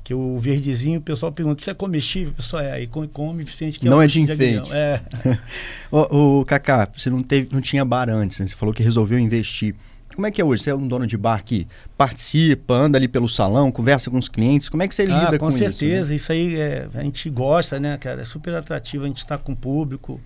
Que 0.05 0.15
o 0.15 0.39
verdezinho, 0.39 0.99
o 0.99 1.03
pessoal 1.03 1.31
pergunta, 1.33 1.61
isso 1.61 1.71
é 1.71 1.75
comestível? 1.75 2.33
O 2.33 2.35
pessoal 2.35 2.63
é, 2.63 2.73
aí 2.73 2.87
come, 2.87 3.09
come 3.09 3.45
Vicente 3.45 3.79
que 3.79 3.87
é 3.87 3.91
Não 3.91 4.03
é 4.03 4.07
de 4.07 4.21
enfeite. 4.21 4.71
É. 4.73 5.01
o, 5.91 6.41
o 6.41 6.45
Cacá, 6.45 6.89
você 6.97 7.09
não, 7.09 7.23
teve, 7.23 7.49
não 7.53 7.61
tinha 7.61 7.85
bar 7.85 8.09
antes, 8.09 8.39
né? 8.39 8.47
Você 8.47 8.55
falou 8.55 8.75
que 8.75 8.83
resolveu 8.83 9.19
investir. 9.19 9.75
Como 10.15 10.27
é 10.27 10.31
que 10.31 10.41
é 10.41 10.45
hoje? 10.45 10.63
Você 10.63 10.71
é 10.71 10.75
um 10.75 10.87
dono 10.87 11.07
de 11.07 11.17
bar 11.17 11.43
que 11.45 11.67
participa, 11.97 12.75
anda 12.75 12.99
ali 12.99 13.09
pelo 13.09 13.29
salão, 13.29 13.71
conversa 13.71 14.11
com 14.11 14.19
os 14.19 14.29
clientes. 14.29 14.69
Como 14.69 14.83
é 14.83 14.89
que 14.89 14.95
você 14.95 15.03
ah, 15.03 15.25
lida 15.25 15.39
com, 15.39 15.47
com 15.47 15.51
certeza. 15.51 15.71
isso? 15.71 15.79
Com 15.79 15.79
certeza. 15.79 16.11
Né? 16.11 16.17
Isso 16.17 16.33
aí 16.33 16.61
é, 16.61 16.89
a 16.95 17.03
gente 17.03 17.31
gosta, 17.31 17.81
né, 17.81 17.97
cara? 17.99 18.21
É 18.21 18.25
super 18.25 18.55
atrativo 18.55 19.05
a 19.05 19.07
gente 19.07 19.19
estar 19.19 19.39
tá 19.39 19.45
com 19.45 19.53
o 19.53 19.57
público. 19.57 20.21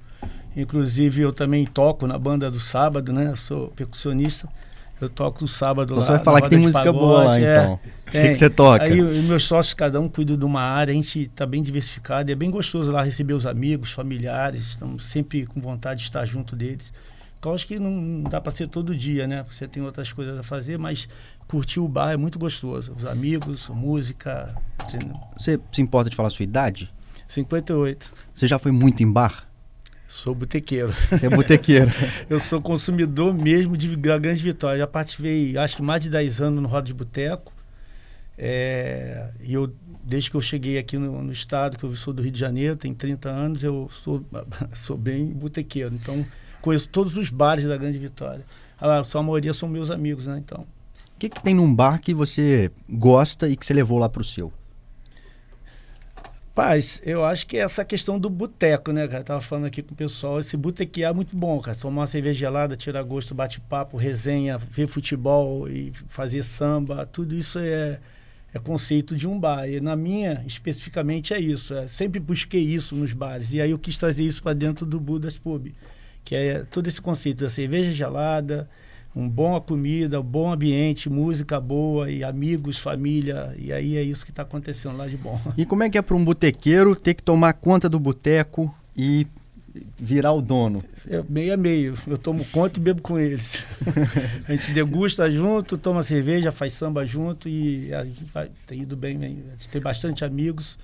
Inclusive, 0.57 1.21
eu 1.21 1.33
também 1.33 1.66
toco 1.66 2.07
na 2.07 2.19
banda 2.19 2.50
do 2.50 2.59
sábado, 2.59 3.12
né? 3.12 3.28
Eu 3.28 3.37
sou 3.37 3.69
percussionista. 3.69 4.49
Eu 4.99 5.11
toco 5.11 5.43
no 5.43 5.49
sábado 5.49 5.95
você 5.95 6.00
lá. 6.00 6.07
Você 6.07 6.12
vai 6.12 6.25
falar 6.25 6.40
que 6.40 6.49
tem 6.49 6.59
música 6.59 6.85
pagode, 6.85 6.99
boa 6.99 7.25
lá, 7.25 7.38
é, 7.38 7.40
então. 7.40 7.75
O 7.75 8.11
que, 8.11 8.28
que, 8.28 8.37
você 8.37 8.49
toca? 8.49 8.85
Aí 8.85 9.02
meus 9.23 9.45
sócios, 9.45 9.75
cada 9.75 10.00
um 10.00 10.09
cuida 10.09 10.35
de 10.35 10.45
uma 10.45 10.62
área, 10.62 10.93
a 10.93 10.95
gente 10.95 11.25
está 11.25 11.45
bem 11.45 11.62
diversificado. 11.62 12.31
E 12.31 12.33
é 12.33 12.35
bem 12.35 12.50
gostoso 12.50 12.90
lá 12.90 13.02
receber 13.02 13.35
os 13.35 13.45
amigos, 13.45 13.93
familiares. 13.93 14.62
Estamos 14.69 15.05
sempre 15.07 15.45
com 15.45 15.61
vontade 15.61 16.00
de 16.00 16.07
estar 16.07 16.25
junto 16.25 16.57
deles. 16.57 16.90
Então, 17.47 17.55
acho 17.55 17.65
que 17.65 17.79
não 17.79 18.25
dá 18.25 18.41
para 18.41 18.50
ser 18.50 18.67
todo 18.67 18.93
dia, 18.93 19.25
né? 19.25 19.47
Você 19.49 19.69
tem 19.69 19.81
outras 19.81 20.12
coisas 20.12 20.37
a 20.37 20.43
fazer, 20.43 20.76
mas 20.81 21.09
curtir 21.47 21.79
o 21.79 21.87
bar 21.87 22.11
é 22.11 22.17
muito 22.17 22.41
gostoso. 22.41 22.93
Os 22.93 23.07
amigos, 23.07 23.69
música. 23.69 24.53
Você 25.38 25.61
se 25.71 25.81
importa 25.81 26.11
de 26.11 26.17
falar 26.17 26.26
a 26.26 26.31
sua 26.31 26.43
idade? 26.43 26.93
58. 27.29 28.11
Você 28.35 28.49
já 28.49 28.59
foi 28.59 28.73
muito 28.73 29.00
em 29.00 29.09
bar? 29.09 29.49
Sou 30.09 30.35
botequeiro. 30.35 30.93
É 31.23 31.31
botequeiro. 31.31 31.88
eu 32.29 32.41
sou 32.41 32.61
consumidor 32.61 33.33
mesmo 33.33 33.76
de 33.76 33.95
grandes 33.95 34.41
vitórias. 34.41 34.81
Já 34.81 34.87
participei, 34.88 35.57
acho 35.57 35.76
que 35.76 35.83
mais 35.83 36.03
de 36.03 36.11
10 36.11 36.41
anos 36.41 36.61
no 36.61 36.69
Roda 36.69 36.88
de 36.88 36.95
Boteco. 36.95 37.53
É, 38.37 39.29
e 39.41 39.55
eu, 39.55 39.73
desde 40.03 40.33
que 40.33 40.37
eu 40.37 40.43
cheguei 40.43 40.79
aqui 40.79 40.99
no, 40.99 41.23
no, 41.23 41.33
estado, 41.33 41.79
que 41.79 41.85
eu 41.85 41.95
sou 41.95 42.12
do 42.12 42.23
Rio 42.23 42.33
de 42.33 42.41
Janeiro, 42.41 42.75
tem 42.75 42.93
30 42.93 43.29
anos, 43.29 43.62
eu 43.62 43.88
sou, 43.93 44.26
sou 44.75 44.97
bem 44.99 45.26
botequeiro. 45.26 45.95
Então, 45.95 46.26
conheço 46.67 46.89
todos 46.89 47.17
os 47.17 47.31
bares 47.31 47.65
da 47.65 47.77
Grande 47.77 47.97
Vitória. 47.97 48.45
A 48.79 49.05
sua 49.05 49.23
maioria 49.23 49.55
são 49.55 49.69
meus 49.69 49.89
amigos, 49.89 50.27
né? 50.27 50.43
Então. 50.45 50.63
O 50.63 51.19
que, 51.19 51.31
que 51.31 51.41
tem 51.41 51.55
num 51.55 51.73
bar 51.73 52.01
que 52.01 52.13
você 52.13 52.71
gosta 52.91 53.49
e 53.49 53.57
que 53.57 53.65
você 53.65 53.73
levou 53.73 53.99
lá 53.99 54.09
para 54.09 54.21
o 54.21 54.25
seu? 54.25 54.53
Rapaz, 56.57 57.03
eu 57.05 57.23
acho 57.23 57.47
que 57.47 57.59
é 57.59 57.61
essa 57.61 57.85
questão 57.85 58.19
do 58.19 58.31
boteco, 58.31 58.91
né, 58.91 59.07
cara? 59.07 59.23
Tava 59.23 59.41
falando 59.43 59.67
aqui 59.67 59.83
com 59.83 59.93
o 59.93 59.97
pessoal, 59.97 60.41
esse 60.41 60.57
botequear 60.57 61.11
é 61.11 61.15
muito 61.15 61.37
bom, 61.37 61.61
cara. 61.61 61.77
Tomar 61.77 62.01
uma 62.01 62.07
cerveja 62.07 62.41
gelada, 62.41 62.75
tirar 62.75 63.03
gosto, 63.03 63.35
bate-papo, 63.35 63.99
resenha, 63.99 64.57
ver 64.57 64.87
futebol 64.87 65.69
e 65.69 65.93
fazer 66.09 66.43
samba, 66.43 67.05
tudo 67.05 67.35
isso 67.35 67.59
é, 67.59 68.01
é 68.55 68.59
conceito 68.59 69.15
de 69.15 69.29
um 69.29 69.39
bar. 69.39 69.69
E 69.69 69.83
na 69.83 69.95
minha, 69.95 70.43
especificamente, 70.47 71.35
é 71.35 71.39
isso. 71.39 71.75
É, 71.75 71.87
sempre 71.87 72.19
busquei 72.19 72.63
isso 72.63 72.97
nos 72.97 73.13
bares. 73.13 73.53
E 73.53 73.61
aí 73.61 73.71
eu 73.71 73.79
quis 73.79 73.99
trazer 73.99 74.25
isso 74.25 74.43
para 74.43 74.55
dentro 74.55 74.87
do 74.87 74.99
Budas 74.99 75.37
Pub, 75.37 75.69
que 76.26 76.35
é 76.35 76.64
todo 76.68 76.88
esse 76.88 77.00
conceito 77.00 77.45
da 77.45 77.49
cerveja 77.49 77.92
gelada, 77.92 78.68
um 79.14 79.28
bom 79.28 79.59
comida, 79.61 80.21
um 80.21 80.25
bom 80.25 80.52
ambiente, 80.52 81.09
música 81.09 81.61
boa 81.61 82.11
e 82.11 82.25
amigos, 82.25 82.78
família. 82.78 83.54
E 83.56 83.73
aí 83.73 83.97
é 83.97 84.02
isso 84.02 84.25
que 84.25 84.33
está 84.33 84.42
acontecendo 84.42 84.97
lá 84.97 85.06
de 85.06 85.16
bom. 85.16 85.40
E 85.56 85.64
como 85.64 85.85
é 85.85 85.88
que 85.88 85.97
é 85.97 86.02
para 86.02 86.16
um 86.16 86.25
botequeiro 86.25 86.97
ter 86.97 87.14
que 87.14 87.23
tomar 87.23 87.52
conta 87.52 87.88
do 87.88 88.00
boteco 88.00 88.75
e 88.95 89.25
virar 89.97 90.33
o 90.33 90.42
dono? 90.42 90.83
É 91.09 91.23
meio 91.28 91.54
a 91.54 91.56
meio. 91.56 91.97
Eu 92.09 92.18
tomo 92.18 92.45
conta 92.47 92.80
e 92.80 92.83
bebo 92.83 93.00
com 93.00 93.16
eles. 93.16 93.64
a 94.49 94.52
gente 94.52 94.73
degusta 94.73 95.30
junto, 95.30 95.78
toma 95.78 96.02
cerveja, 96.02 96.50
faz 96.50 96.73
samba 96.73 97.06
junto 97.06 97.49
e 97.49 97.95
a 97.95 98.04
gente 98.04 98.25
vai, 98.25 98.50
tem 98.66 98.83
ido 98.83 98.97
bem. 98.97 99.16
A 99.23 99.28
gente 99.28 99.68
tem 99.71 99.80
bastante 99.80 100.25
amigos. 100.25 100.76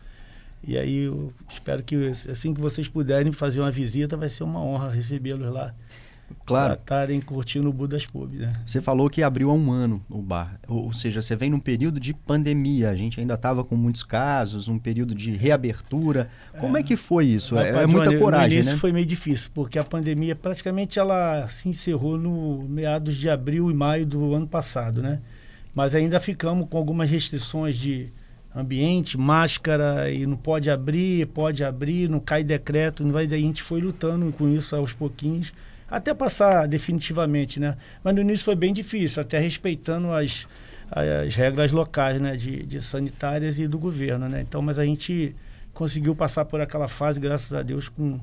E 0.67 0.79
aí 0.79 1.05
eu 1.05 1.33
espero 1.49 1.83
que 1.83 1.97
assim 2.09 2.55
que 2.55 2.61
vocês 2.61 2.89
puderem 2.89 3.33
fazer 3.33 3.61
uma 3.61 3.71
visita, 3.71 4.17
vai 4.17 4.29
ser 4.29 4.45
uma 4.45 4.61
honra 4.63 4.91
recebê-los 4.91 5.53
lá. 5.53 5.75
Claro. 6.47 6.75
estarem 6.75 7.21
curtindo 7.21 7.69
o 7.69 7.73
Budas 7.73 8.07
Pub, 8.07 8.33
né? 8.35 8.53
Você 8.67 8.81
falou 8.81 9.09
que 9.09 9.23
abriu 9.23 9.51
há 9.51 9.55
um 9.55 9.71
ano 9.71 10.03
o 10.09 10.21
bar. 10.21 10.59
Ou, 10.67 10.85
ou 10.87 10.93
seja, 10.93 11.21
você 11.21 11.37
vem 11.37 11.51
num 11.51 11.61
período 11.61 12.01
de 12.01 12.15
pandemia. 12.15 12.91
A 12.91 12.97
gente 12.97 13.21
ainda 13.21 13.35
estava 13.35 13.63
com 13.63 13.77
muitos 13.77 14.03
casos, 14.03 14.69
um 14.69 14.79
período 14.79 15.15
de 15.15 15.33
reabertura. 15.33 16.31
Como 16.59 16.77
é, 16.77 16.81
é 16.81 16.83
que 16.83 16.97
foi 16.97 17.27
isso? 17.27 17.57
É, 17.59 17.83
é, 17.83 17.87
muita 17.87 18.17
coragem, 18.19 18.63
no 18.63 18.71
né? 18.71 18.77
foi 18.77 18.93
meio 18.93 19.07
difícil, 19.07 19.51
porque 19.55 19.79
a 19.79 19.85
pandemia 19.85 20.35
praticamente 20.35 20.99
ela 20.99 21.49
se 21.49 21.69
encerrou 21.69 22.17
no 22.17 22.67
meados 22.69 23.17
de 23.17 23.29
abril 23.29 23.71
e 23.71 23.75
maio 23.75 24.07
do 24.07 24.35
ano 24.35 24.47
passado, 24.47 25.03
né? 25.03 25.21
Mas 25.75 25.95
ainda 25.95 26.21
ficamos 26.21 26.69
com 26.69 26.77
algumas 26.77 27.09
restrições 27.09 27.77
de 27.77 28.13
ambiente, 28.55 29.17
máscara 29.17 30.11
e 30.11 30.27
não 30.27 30.37
pode 30.37 30.71
abrir, 30.71 31.27
pode 31.29 31.65
abrir, 31.65 32.09
não 32.09 32.21
cai 32.21 32.45
decreto, 32.45 33.05
não 33.05 33.13
vai, 33.13 33.27
daí 33.27 33.43
a 33.43 33.47
gente 33.47 33.63
foi 33.63 33.81
lutando 33.81 34.31
com 34.33 34.49
isso 34.49 34.77
aos 34.77 34.93
pouquinhos 34.93 35.53
até 35.93 36.15
passar 36.15 36.67
definitivamente, 36.67 37.61
né? 37.61 37.77
Mas 38.03 38.15
no 38.15 38.23
início 38.23 38.47
foi 38.47 38.57
bem 38.57 38.73
difícil, 38.73 39.21
até 39.21 39.39
respeitando 39.39 40.11
as, 40.11 40.47
as 40.91 41.35
regras 41.35 41.71
locais, 41.71 42.19
né? 42.19 42.35
De, 42.35 42.63
de 42.63 42.81
sanitárias 42.81 43.59
e 43.59 43.69
do 43.69 43.79
governo, 43.79 44.27
né? 44.27 44.41
Então, 44.41 44.63
mas 44.63 44.79
a 44.79 44.87
gente 44.87 45.37
conseguiu 45.75 46.17
passar 46.17 46.47
por 46.47 46.63
aquela 46.63 46.89
fase, 46.89 47.21
graças 47.21 47.53
a 47.53 47.63
Deus, 47.63 47.91
com, 47.91 48.19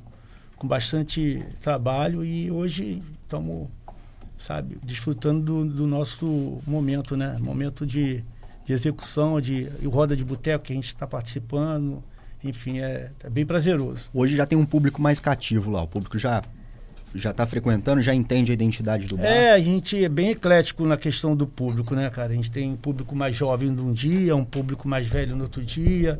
com 0.57 0.67
bastante 0.67 1.45
trabalho 1.61 2.25
e 2.25 2.49
hoje 2.49 3.03
estamos, 3.21 3.67
sabe, 4.39 4.79
desfrutando 4.83 5.63
do, 5.63 5.65
do, 5.71 5.85
nosso 5.85 6.59
momento, 6.65 7.15
né? 7.15 7.37
Momento 7.39 7.85
de, 7.85 8.23
de 8.65 8.73
execução, 8.73 9.39
de 9.41 9.69
roda 9.85 10.15
de 10.15 10.23
boteco 10.23 10.65
que 10.65 10.73
a 10.73 10.75
gente 10.75 10.87
está 10.87 11.07
participando, 11.07 12.03
enfim, 12.43 12.79
é, 12.79 13.11
é, 13.23 13.29
bem 13.29 13.45
prazeroso. 13.45 14.09
Hoje 14.13 14.35
já 14.35 14.45
tem 14.45 14.57
um 14.57 14.65
público 14.65 15.01
mais 15.01 15.19
cativo 15.19 15.71
lá, 15.71 15.81
o 15.81 15.87
público 15.87 16.17
já 16.17 16.43
já 17.13 17.31
está 17.31 17.47
frequentando, 17.47 18.03
já 18.03 18.13
entende 18.13 18.51
a 18.51 18.53
identidade 18.53 19.07
do 19.07 19.17
bar? 19.17 19.25
É, 19.25 19.51
a 19.51 19.59
gente 19.59 20.05
é 20.05 20.07
bem 20.07 20.29
eclético 20.29 20.85
na 20.85 20.95
questão 20.95 21.35
do 21.35 21.47
público, 21.47 21.95
né, 21.95 22.07
cara? 22.11 22.31
A 22.31 22.35
gente 22.35 22.51
tem 22.51 22.71
um 22.71 22.75
público 22.75 23.15
mais 23.15 23.35
jovem 23.35 23.71
num 23.71 23.91
dia, 23.91 24.35
um 24.35 24.45
público 24.45 24.87
mais 24.87 25.07
velho 25.07 25.35
no 25.35 25.45
outro 25.45 25.63
dia, 25.63 26.19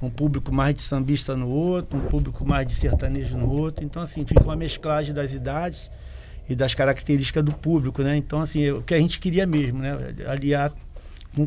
um 0.00 0.08
público 0.08 0.54
mais 0.54 0.76
de 0.76 0.82
sambista 0.82 1.36
no 1.36 1.48
outro, 1.48 1.98
um 1.98 2.02
público 2.02 2.44
mais 2.44 2.68
de 2.68 2.74
sertanejo 2.74 3.36
no 3.36 3.50
outro. 3.50 3.84
Então, 3.84 4.00
assim, 4.00 4.24
fica 4.24 4.44
uma 4.44 4.54
mesclagem 4.54 5.12
das 5.12 5.32
idades 5.32 5.90
e 6.48 6.54
das 6.54 6.72
características 6.72 7.42
do 7.42 7.52
público, 7.52 8.00
né? 8.02 8.16
Então, 8.16 8.40
assim, 8.40 8.62
é 8.62 8.72
o 8.72 8.80
que 8.80 8.94
a 8.94 8.98
gente 8.98 9.18
queria 9.18 9.44
mesmo, 9.44 9.80
né? 9.80 10.14
Aliar, 10.28 10.72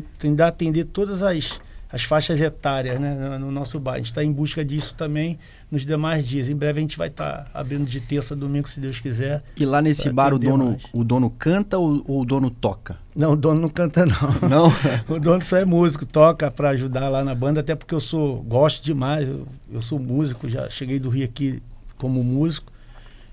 tentar 0.00 0.48
atender 0.48 0.84
todas 0.84 1.22
as 1.22 1.60
as 1.92 2.04
faixas 2.04 2.40
etárias 2.40 2.98
né, 2.98 3.14
no, 3.14 3.38
no 3.38 3.52
nosso 3.52 3.78
bar. 3.78 3.94
A 3.94 3.96
gente 3.98 4.06
está 4.06 4.24
em 4.24 4.32
busca 4.32 4.64
disso 4.64 4.94
também 4.94 5.38
nos 5.70 5.84
demais 5.84 6.26
dias. 6.26 6.48
Em 6.48 6.56
breve 6.56 6.78
a 6.78 6.80
gente 6.80 6.96
vai 6.96 7.08
estar 7.08 7.44
tá 7.44 7.60
abrindo 7.60 7.84
de 7.84 8.00
terça 8.00 8.32
a 8.32 8.36
domingo, 8.36 8.66
se 8.66 8.80
Deus 8.80 8.98
quiser. 8.98 9.42
E 9.56 9.66
lá 9.66 9.82
nesse 9.82 10.08
bar 10.10 10.32
o 10.32 10.38
dono, 10.38 10.78
o 10.92 11.04
dono 11.04 11.28
canta 11.28 11.76
ou, 11.76 12.02
ou, 12.08 12.22
o 12.22 12.24
dono 12.24 12.50
toca? 12.50 12.96
Não, 13.14 13.32
o 13.32 13.36
dono 13.36 13.60
não 13.60 13.68
canta 13.68 14.06
não. 14.06 14.48
Não? 14.48 14.72
o 15.14 15.20
dono 15.20 15.44
só 15.44 15.58
é 15.58 15.66
músico, 15.66 16.06
toca 16.06 16.50
para 16.50 16.70
ajudar 16.70 17.10
lá 17.10 17.22
na 17.22 17.34
banda, 17.34 17.60
até 17.60 17.74
porque 17.74 17.94
eu 17.94 18.00
sou 18.00 18.42
gosto 18.42 18.82
demais. 18.82 19.28
Eu, 19.28 19.46
eu 19.70 19.82
sou 19.82 19.98
músico, 19.98 20.48
já 20.48 20.70
cheguei 20.70 20.98
do 20.98 21.10
Rio 21.10 21.26
aqui 21.26 21.62
como 21.98 22.24
músico. 22.24 22.72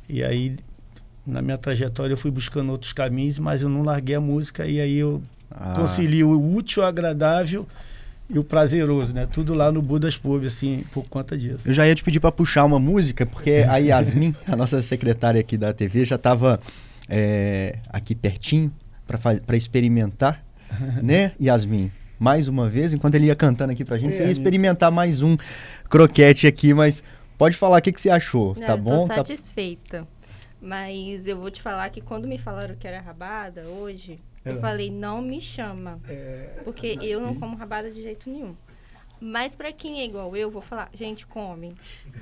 E 0.10 0.22
aí 0.22 0.58
na 1.26 1.42
minha 1.42 1.58
trajetória 1.58 2.14
eu 2.14 2.18
fui 2.18 2.32
buscando 2.32 2.72
outros 2.72 2.92
caminhos, 2.92 3.40
mas 3.40 3.62
eu 3.62 3.70
não 3.70 3.84
larguei 3.84 4.16
a 4.16 4.22
música 4.22 4.66
e 4.66 4.82
aí 4.82 4.98
eu 4.98 5.22
ah. 5.52 5.74
concilio 5.76 6.30
o 6.30 6.56
útil, 6.56 6.84
o 6.84 6.86
agradável 6.86 7.68
e 8.30 8.38
o 8.38 8.44
prazeroso, 8.44 9.14
né? 9.14 9.26
Tudo 9.26 9.54
lá 9.54 9.72
no 9.72 9.82
Budas 9.82 10.16
Pub, 10.16 10.46
assim, 10.46 10.84
por 10.92 11.04
conta 11.10 11.36
disso. 11.38 11.68
Eu 11.68 11.74
já 11.74 11.88
ia 11.88 11.96
te 11.96 12.04
pedir 12.04 12.20
para 12.20 12.32
puxar 12.32 12.64
uma 12.64 12.80
música, 12.80 13.26
porque 13.26 13.66
a 13.68 13.78
Yasmin, 13.82 14.36
a 14.48 14.56
nossa 14.56 14.84
secretária 14.84 15.42
aqui 15.42 15.58
da 15.58 15.74
TV, 15.74 16.06
já 16.06 16.16
estava 16.16 16.60
é, 17.08 17.80
aqui 17.90 18.14
pertinho 18.14 18.72
para 19.08 19.58
experimentar, 19.58 20.44
né, 21.02 21.32
Yasmin? 21.42 21.92
Mais 22.20 22.48
uma 22.48 22.70
vez, 22.70 22.94
enquanto 22.94 23.16
ele 23.16 23.28
ia 23.28 23.36
cantando 23.36 23.72
aqui 23.72 23.84
pra 23.84 23.98
gente, 23.98 24.14
é, 24.14 24.18
você 24.18 24.26
ia 24.26 24.32
experimentar 24.32 24.92
mais 24.92 25.22
um 25.22 25.36
croquete 25.90 26.46
aqui, 26.46 26.74
mas 26.74 27.02
pode 27.38 27.56
falar 27.56 27.80
o 27.80 27.82
que, 27.82 27.94
que 27.94 28.02
você 28.02 28.10
achou, 28.10 28.56
Não, 28.60 28.68
tá 28.68 28.78
bom? 28.78 29.04
Tô 29.04 29.08
tá 29.08 29.16
satisfeita. 29.16 30.02
Tá... 30.02 30.08
Mas 30.62 31.26
eu 31.26 31.38
vou 31.38 31.50
te 31.50 31.62
falar 31.62 31.90
que 31.90 32.02
quando 32.02 32.28
me 32.28 32.38
falaram 32.38 32.76
que 32.76 32.86
era 32.86 33.00
rabada 33.00 33.64
hoje, 33.64 34.20
eu 34.44 34.56
é. 34.56 34.60
falei, 34.60 34.90
não 34.90 35.22
me 35.22 35.42
chama. 35.42 36.00
É... 36.08 36.62
Porque 36.64 36.98
eu 37.02 37.20
não 37.20 37.36
como 37.36 37.56
rabada 37.56 37.92
de 37.92 38.02
jeito 38.02 38.30
nenhum. 38.30 38.56
Mas 39.20 39.56
para 39.56 39.72
quem 39.74 40.00
é 40.00 40.06
igual 40.06 40.36
eu, 40.36 40.50
vou 40.50 40.62
falar, 40.62 40.90
gente, 40.94 41.28
come. 41.28 41.76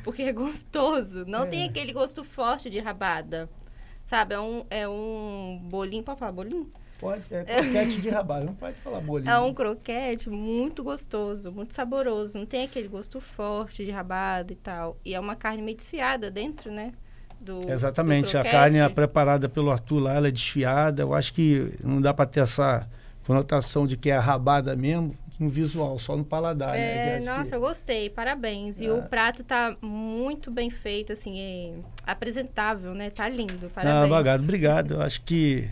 Porque 0.04 0.24
é 0.24 0.34
gostoso. 0.34 1.26
Não 1.26 1.44
é. 1.44 1.48
tem 1.48 1.64
aquele 1.66 1.94
gosto 1.94 2.24
forte 2.24 2.70
de 2.70 2.80
rabada. 2.80 3.50
Sabe? 4.04 4.34
É 4.34 4.40
um, 4.40 4.66
é 4.70 4.88
um 4.88 5.60
bolinho. 5.64 6.04
Pode 6.04 6.20
falar 6.20 6.32
bolinho? 6.32 6.72
Pode, 7.00 7.22
é 7.32 7.44
croquete 7.62 8.02
de 8.02 8.10
rabada, 8.10 8.46
não 8.46 8.56
pode 8.56 8.76
falar 8.78 9.02
bolinho. 9.02 9.30
É 9.30 9.38
um 9.40 9.54
croquete 9.54 10.30
muito 10.30 10.84
gostoso, 10.84 11.52
muito 11.52 11.74
saboroso. 11.74 12.40
Não 12.40 12.46
tem 12.46 12.64
aquele 12.64 12.88
gosto 12.88 13.22
forte 13.22 13.86
de 13.86 13.92
rabada 13.92 14.52
e 14.52 14.56
tal. 14.56 14.98
E 15.06 15.14
é 15.14 15.20
uma 15.20 15.36
carne 15.36 15.62
meio 15.62 15.78
desfiada 15.78 16.32
dentro, 16.32 16.72
né? 16.72 16.94
Do 17.40 17.62
Exatamente, 17.70 18.34
do 18.34 18.40
a 18.40 18.44
carne 18.44 18.80
é 18.80 18.90
preparada 18.90 19.48
pelo 19.48 19.72
Arthur 19.72 20.00
lá, 20.00 20.16
ela 20.16 20.28
é 20.28 20.32
desfiada. 20.32 21.02
Eu 21.02 21.14
acho 21.14 21.34
que 21.34 21.74
não 21.84 22.02
dá 22.02 22.14
para 22.14 22.26
ter 22.26 22.42
essa 22.42 22.88
conotação 23.26 23.86
de 23.86 23.98
que 23.98 24.10
é 24.10 24.18
rabada 24.18 24.76
mesmo 24.76 25.16
no 25.40 25.50
visual, 25.50 26.00
só 26.00 26.18
no 26.18 26.24
paladar. 26.24 26.72
Né? 26.72 27.16
É, 27.16 27.20
né? 27.20 27.26
Nossa, 27.26 27.52
que... 27.52 27.56
eu 27.56 27.60
gostei, 27.60 28.10
parabéns. 28.10 28.82
E 28.82 28.90
o 28.90 29.04
prato 29.04 29.44
tá 29.44 29.76
muito 29.82 30.50
bem 30.50 30.70
feito, 30.70 31.14
assim, 31.14 31.40
é 31.40 31.74
apresentável, 32.06 32.94
né? 32.94 33.10
Tá 33.10 33.30
lindo, 33.30 33.70
parabéns. 33.74 34.04
Ah, 34.04 34.06
obrigado, 34.06 34.42
obrigado. 34.44 34.94
Eu 34.96 35.02
acho 35.02 35.22
que 35.22 35.70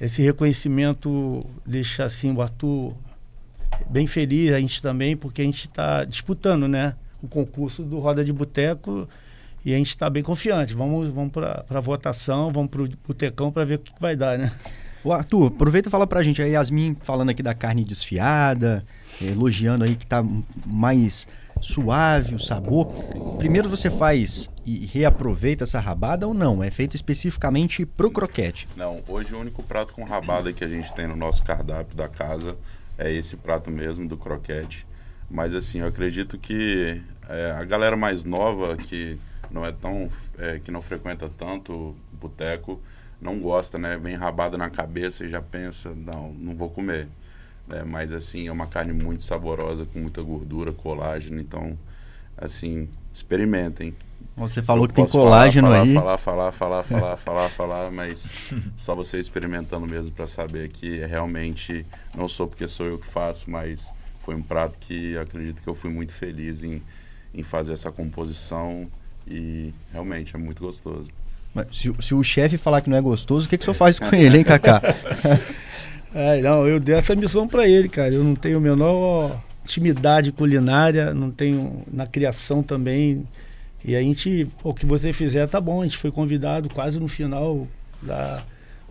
esse 0.00 0.20
reconhecimento 0.22 1.44
deixa 1.64 2.04
assim 2.04 2.34
o 2.34 2.42
Arthur 2.42 2.94
bem 3.88 4.06
feliz, 4.06 4.52
a 4.52 4.60
gente 4.60 4.82
também, 4.82 5.16
porque 5.16 5.40
a 5.40 5.44
gente 5.44 5.66
está 5.66 6.04
disputando, 6.04 6.68
né? 6.68 6.94
O 7.22 7.28
concurso 7.28 7.82
do 7.82 7.98
Roda 7.98 8.24
de 8.24 8.32
Boteco 8.32 9.08
e 9.64 9.74
a 9.74 9.78
gente 9.78 9.88
está 9.88 10.10
bem 10.10 10.22
confiante. 10.22 10.74
Vamos, 10.74 11.08
vamos 11.08 11.32
para 11.32 11.64
a 11.68 11.80
votação, 11.80 12.52
vamos 12.52 12.70
para 12.70 12.82
o 12.82 12.88
botecão 13.06 13.50
para 13.50 13.64
ver 13.64 13.76
o 13.76 13.78
que, 13.78 13.92
que, 13.92 14.00
vai 14.00 14.14
dar, 14.14 14.38
né? 14.38 14.52
O 15.02 15.12
Arthur, 15.12 15.48
aproveita 15.48 15.88
e 15.88 15.90
fala 15.90 16.06
para 16.06 16.20
a 16.20 16.22
gente. 16.22 16.42
A 16.42 16.46
Yasmin 16.46 16.96
falando 17.00 17.30
aqui 17.30 17.42
da 17.42 17.54
carne 17.54 17.84
desfiada, 17.84 18.84
elogiando 19.20 19.84
aí 19.84 19.96
que 19.96 20.04
está 20.04 20.24
mais 20.66 21.26
suave 21.60 22.34
o 22.34 22.40
sabor. 22.40 22.86
Primeiro 23.38 23.68
você 23.68 23.90
faz 23.90 24.50
e 24.66 24.86
reaproveita 24.86 25.64
essa 25.64 25.80
rabada 25.80 26.26
ou 26.26 26.34
não? 26.34 26.62
É 26.62 26.70
feito 26.70 26.94
especificamente 26.94 27.86
para 27.86 28.06
o 28.06 28.10
croquete? 28.10 28.68
Não, 28.76 29.02
hoje 29.08 29.34
o 29.34 29.38
único 29.38 29.62
prato 29.62 29.92
com 29.92 30.04
rabada 30.04 30.52
que 30.52 30.64
a 30.64 30.68
gente 30.68 30.92
tem 30.94 31.06
no 31.06 31.16
nosso 31.16 31.42
cardápio 31.42 31.96
da 31.96 32.08
casa 32.08 32.56
é 32.98 33.12
esse 33.12 33.36
prato 33.36 33.70
mesmo 33.70 34.06
do 34.06 34.16
croquete. 34.16 34.86
Mas 35.30 35.54
assim, 35.54 35.80
eu 35.80 35.86
acredito 35.86 36.38
que 36.38 37.00
é, 37.28 37.50
a 37.58 37.64
galera 37.64 37.96
mais 37.96 38.24
nova 38.24 38.76
que 38.76 39.18
não 39.54 39.64
é 39.64 39.70
tão 39.70 40.10
é, 40.36 40.58
que 40.58 40.70
não 40.70 40.82
frequenta 40.82 41.30
tanto 41.38 41.94
boteco 42.12 42.80
não 43.20 43.38
gosta 43.38 43.78
né 43.78 43.96
vem 43.96 44.16
rabada 44.16 44.58
na 44.58 44.68
cabeça 44.68 45.24
e 45.24 45.28
já 45.28 45.40
pensa 45.40 45.94
não 45.94 46.32
não 46.32 46.54
vou 46.54 46.68
comer. 46.68 47.08
É, 47.70 47.82
mas 47.82 48.12
assim 48.12 48.46
é 48.46 48.52
uma 48.52 48.66
carne 48.66 48.92
muito 48.92 49.22
saborosa 49.22 49.86
com 49.86 49.98
muita 49.98 50.20
gordura 50.20 50.70
colágeno 50.72 51.40
então 51.40 51.78
assim 52.36 52.88
experimentem. 53.12 53.94
Você 54.36 54.60
falou 54.60 54.84
Eu 54.84 54.88
que 54.88 54.94
tem 54.94 55.06
colágeno 55.06 55.68
falar, 55.68 55.82
aí. 55.82 55.94
falar 55.94 56.18
falar 56.18 56.52
falar 56.52 56.82
falar 56.84 57.16
falar 57.16 57.48
falar 57.48 57.90
mas 57.90 58.30
só 58.76 58.94
você 58.94 59.18
experimentando 59.18 59.86
mesmo 59.86 60.12
para 60.12 60.26
saber 60.26 60.68
que 60.68 60.98
realmente 61.06 61.86
não 62.14 62.28
sou 62.28 62.48
porque 62.48 62.66
sou 62.66 62.84
eu 62.84 62.98
que 62.98 63.06
faço 63.06 63.48
mas 63.48 63.92
foi 64.24 64.34
um 64.34 64.42
prato 64.42 64.78
que 64.78 65.16
acredito 65.16 65.62
que 65.62 65.68
eu 65.68 65.74
fui 65.74 65.90
muito 65.90 66.12
feliz 66.12 66.62
em 66.62 66.82
em 67.32 67.42
fazer 67.42 67.72
essa 67.72 67.90
composição 67.90 68.88
e 69.26 69.72
realmente 69.92 70.34
é 70.34 70.38
muito 70.38 70.62
gostoso. 70.62 71.08
Mas 71.54 71.66
se, 71.72 71.94
se 72.00 72.14
o 72.14 72.22
chefe 72.22 72.56
falar 72.56 72.80
que 72.80 72.90
não 72.90 72.96
é 72.96 73.00
gostoso, 73.00 73.46
o 73.46 73.48
que, 73.48 73.56
que 73.56 73.62
o 73.62 73.64
senhor 73.64 73.76
faz 73.76 73.98
com 73.98 74.12
ele, 74.16 74.38
hein, 74.38 74.44
Cacá? 74.44 74.82
é, 76.14 76.40
não, 76.40 76.66
eu 76.66 76.80
dei 76.80 76.96
essa 76.96 77.14
missão 77.14 77.46
para 77.46 77.68
ele, 77.68 77.88
cara. 77.88 78.12
Eu 78.12 78.24
não 78.24 78.34
tenho 78.34 78.58
a 78.58 78.60
menor 78.60 79.40
intimidade 79.64 80.32
culinária, 80.32 81.14
não 81.14 81.30
tenho 81.30 81.82
na 81.90 82.06
criação 82.06 82.62
também. 82.62 83.26
E 83.84 83.94
a 83.94 84.00
gente, 84.00 84.48
o 84.62 84.74
que 84.74 84.84
você 84.84 85.12
fizer 85.12 85.46
tá 85.46 85.60
bom. 85.60 85.80
A 85.80 85.84
gente 85.84 85.96
foi 85.96 86.10
convidado 86.10 86.68
quase 86.68 86.98
no 86.98 87.08
final 87.08 87.66
da 88.02 88.42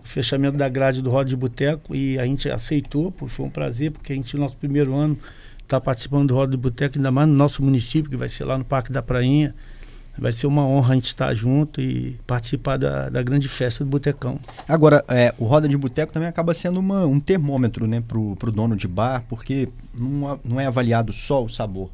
o 0.04 0.08
fechamento 0.08 0.58
da 0.58 0.68
grade 0.68 1.02
do 1.02 1.10
Roda 1.10 1.30
de 1.30 1.36
Boteco 1.36 1.96
e 1.96 2.20
a 2.20 2.25
gente 2.25 2.50
aceitou, 2.50 3.13
foi 3.28 3.46
um 3.46 3.50
prazer, 3.50 3.92
porque 3.92 4.12
a 4.12 4.16
gente, 4.16 4.36
no 4.36 4.42
nosso 4.42 4.58
primeiro 4.58 4.94
ano, 4.94 5.18
está 5.60 5.80
participando 5.80 6.28
do 6.28 6.36
Roda 6.36 6.52
de 6.52 6.58
Boteco, 6.58 6.98
ainda 6.98 7.10
mais 7.10 7.28
no 7.28 7.34
nosso 7.34 7.63
município, 7.63 8.12
que 8.12 8.18
vai 8.18 8.28
ser 8.28 8.44
lá 8.44 8.58
no 8.58 8.66
Parque 8.66 8.92
da 8.92 9.02
Prainha. 9.02 9.56
Vai 10.17 10.32
ser 10.32 10.46
uma 10.46 10.65
honra 10.65 10.91
a 10.91 10.96
gente 10.96 11.08
estar 11.08 11.34
junto 11.34 11.82
e 11.82 12.20
participar 12.27 12.77
da, 12.77 13.10
da 13.10 13.24
grande 13.24 13.50
festa 13.50 13.84
do 13.84 13.89
Botecão. 13.89 14.39
Agora, 14.67 15.03
é, 15.08 15.34
o 15.39 15.46
Roda 15.46 15.67
de 15.67 15.75
Boteco 15.75 16.13
também 16.13 16.29
acaba 16.29 16.53
sendo 16.53 16.79
uma, 16.79 17.05
um 17.05 17.20
termômetro 17.20 17.88
né, 17.88 18.01
para 18.08 18.17
o 18.17 18.51
dono 18.51 18.75
de 18.75 18.88
bar, 18.88 19.24
porque 19.27 19.70
não, 19.98 20.39
não 20.46 20.60
é 20.60 20.67
avaliado 20.67 21.12
só 21.12 21.43
o 21.43 21.50
sabor 21.50 21.89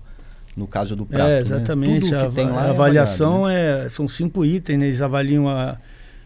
no 0.55 0.67
caso 0.67 0.95
do 0.95 1.05
prato. 1.05 1.29
É, 1.29 1.35
né? 1.35 1.39
exatamente. 1.39 2.11
Né? 2.11 2.17
A, 2.17 2.23
a, 2.23 2.69
avaliação 2.69 3.47
é, 3.47 3.55
avaliado, 3.55 3.79
né? 3.79 3.85
é, 3.85 3.89
são 3.89 4.07
cinco 4.07 4.43
itens, 4.43 4.77
né? 4.77 4.88
eles 4.88 5.01
avaliam 5.01 5.47
a 5.47 5.77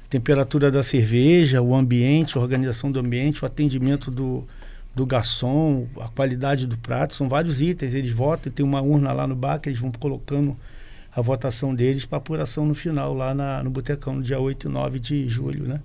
temperatura 0.09 0.71
da 0.71 0.81
cerveja, 0.81 1.62
o 1.62 1.75
ambiente, 1.75 2.38
a 2.38 2.41
organização 2.41 2.91
do 2.91 3.00
ambiente, 3.00 3.43
o 3.43 3.45
atendimento 3.45 4.09
do, 4.09 4.47
do 4.95 5.05
garçom, 5.05 5.88
a 6.00 6.07
qualidade 6.07 6.65
do 6.65 6.77
prato, 6.77 7.13
são 7.15 7.29
vários 7.29 7.62
itens. 7.62 7.93
Eles 7.93 8.12
votam, 8.12 8.51
tem 8.51 8.65
uma 8.65 8.81
urna 8.81 9.12
lá 9.12 9.27
no 9.27 9.35
bar 9.35 9.59
que 9.59 9.69
eles 9.69 9.79
vão 9.79 9.91
colocando 9.91 10.57
a 11.15 11.22
votação 11.22 11.74
deles 11.74 12.05
para 12.05 12.17
apuração 12.17 12.65
no 12.65 12.74
final, 12.74 13.13
lá 13.13 13.34
na, 13.34 13.63
no 13.63 13.70
Botecão, 13.70 14.15
no 14.15 14.24
dia 14.24 14.39
8 14.39 14.67
e 14.67 14.72
9 14.72 15.00
de 15.00 15.29
julho, 15.29 15.65
né? 15.65 15.79